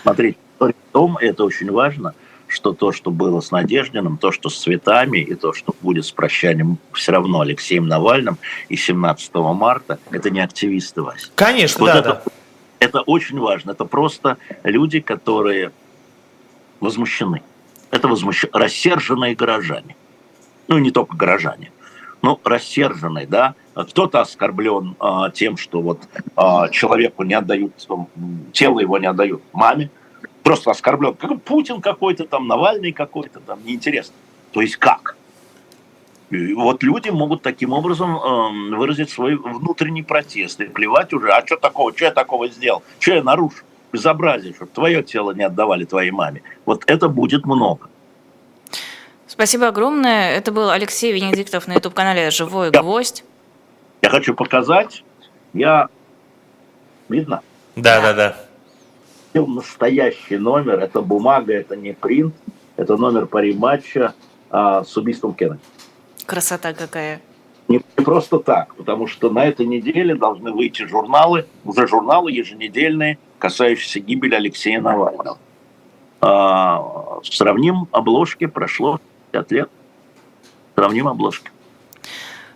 [0.04, 2.14] Смотрите, в том, это очень важно,
[2.46, 6.12] что то, что было с Надеждиным, то, что с цветами, и то, что будет с
[6.12, 8.38] прощанием все равно Алексеем Навальным
[8.70, 11.32] и 17 марта, это не активисты, Вася.
[11.34, 12.32] Конечно, вот да, это, да.
[12.78, 13.72] Это очень важно.
[13.72, 15.72] Это просто люди, которые
[16.80, 17.42] возмущены.
[17.92, 18.46] Это возмущ...
[18.52, 19.96] рассерженные горожане.
[20.68, 21.72] Ну, не только горожане.
[22.22, 23.56] Ну, рассерженные, да.
[23.74, 26.02] Кто-то оскорблен а, тем, что вот
[26.36, 27.74] а, человеку не отдают,
[28.52, 29.90] тело его не отдают маме.
[30.44, 31.14] Просто оскорблен.
[31.16, 34.16] Как Путин какой-то там, Навальный какой-то там, неинтересно.
[34.52, 35.16] То есть как?
[36.30, 41.44] И вот люди могут таким образом э, выразить свой внутренний протест и плевать уже, а
[41.46, 45.86] что такого, что я такого сделал, что я нарушил безобразие, чтобы твое тело не отдавали
[45.86, 46.42] твоей маме.
[46.66, 47.90] Вот это будет много.
[49.28, 50.32] Спасибо огромное.
[50.32, 53.24] Это был Алексей Венедиктов на YouTube-канале «Живой я, гвоздь».
[54.02, 55.04] Я хочу показать.
[55.54, 55.88] Я...
[57.10, 57.42] Видно?
[57.76, 58.14] Да, да,
[59.34, 59.42] да.
[59.42, 60.80] Настоящий номер.
[60.80, 62.34] Это бумага, это не принт.
[62.76, 64.14] Это номер пари-матча
[64.50, 65.60] а, с убийством Кеннеди.
[66.26, 67.22] Красота какая.
[67.70, 74.00] Не просто так, потому что на этой неделе должны выйти журналы, уже журналы еженедельные, касающиеся
[74.00, 75.38] гибели Алексея Навального.
[76.20, 79.00] А, сравним обложки, прошло
[79.32, 79.70] 50 лет.
[80.76, 81.52] Сравним обложки.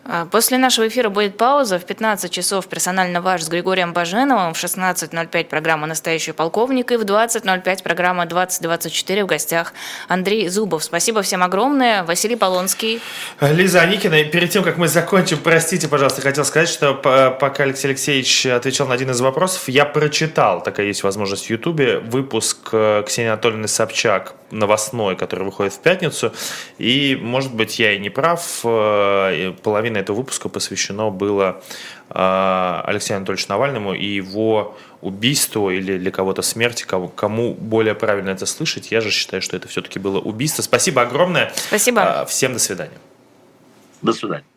[0.05, 1.79] А, после нашего эфира будет пауза.
[1.79, 4.53] В 15 часов персонально ваш с Григорием Баженовым.
[4.53, 6.91] В 16.05 программа «Настоящий полковник».
[6.91, 9.73] И в 20.05 программа «2024» в гостях
[10.09, 10.83] Андрей Зубов.
[10.83, 12.03] Спасибо всем огромное.
[12.03, 13.01] Василий Полонский.
[13.39, 14.23] Лиза Аникина.
[14.25, 18.95] Перед тем, как мы закончим, простите, пожалуйста, хотел сказать, что пока Алексей Алексеевич отвечал на
[18.95, 24.35] один из вопросов, я прочитал, такая есть возможность в Ютубе, выпуск э, Ксении Анатольевны Собчак
[24.51, 26.31] новостной, который выходит в пятницу.
[26.77, 28.61] И, может быть, я и не прав.
[28.63, 29.53] Э,
[29.93, 31.61] половина этого выпуска посвящено было
[32.09, 38.31] э, Алексею Анатольевичу Навальному и его убийству или для кого-то смерти, кому, кому более правильно
[38.31, 38.91] это слышать.
[38.91, 40.63] Я же считаю, что это все-таки было убийство.
[40.63, 41.51] Спасибо огромное.
[41.55, 42.25] Спасибо.
[42.25, 42.97] Всем до свидания.
[44.01, 44.52] До свидания.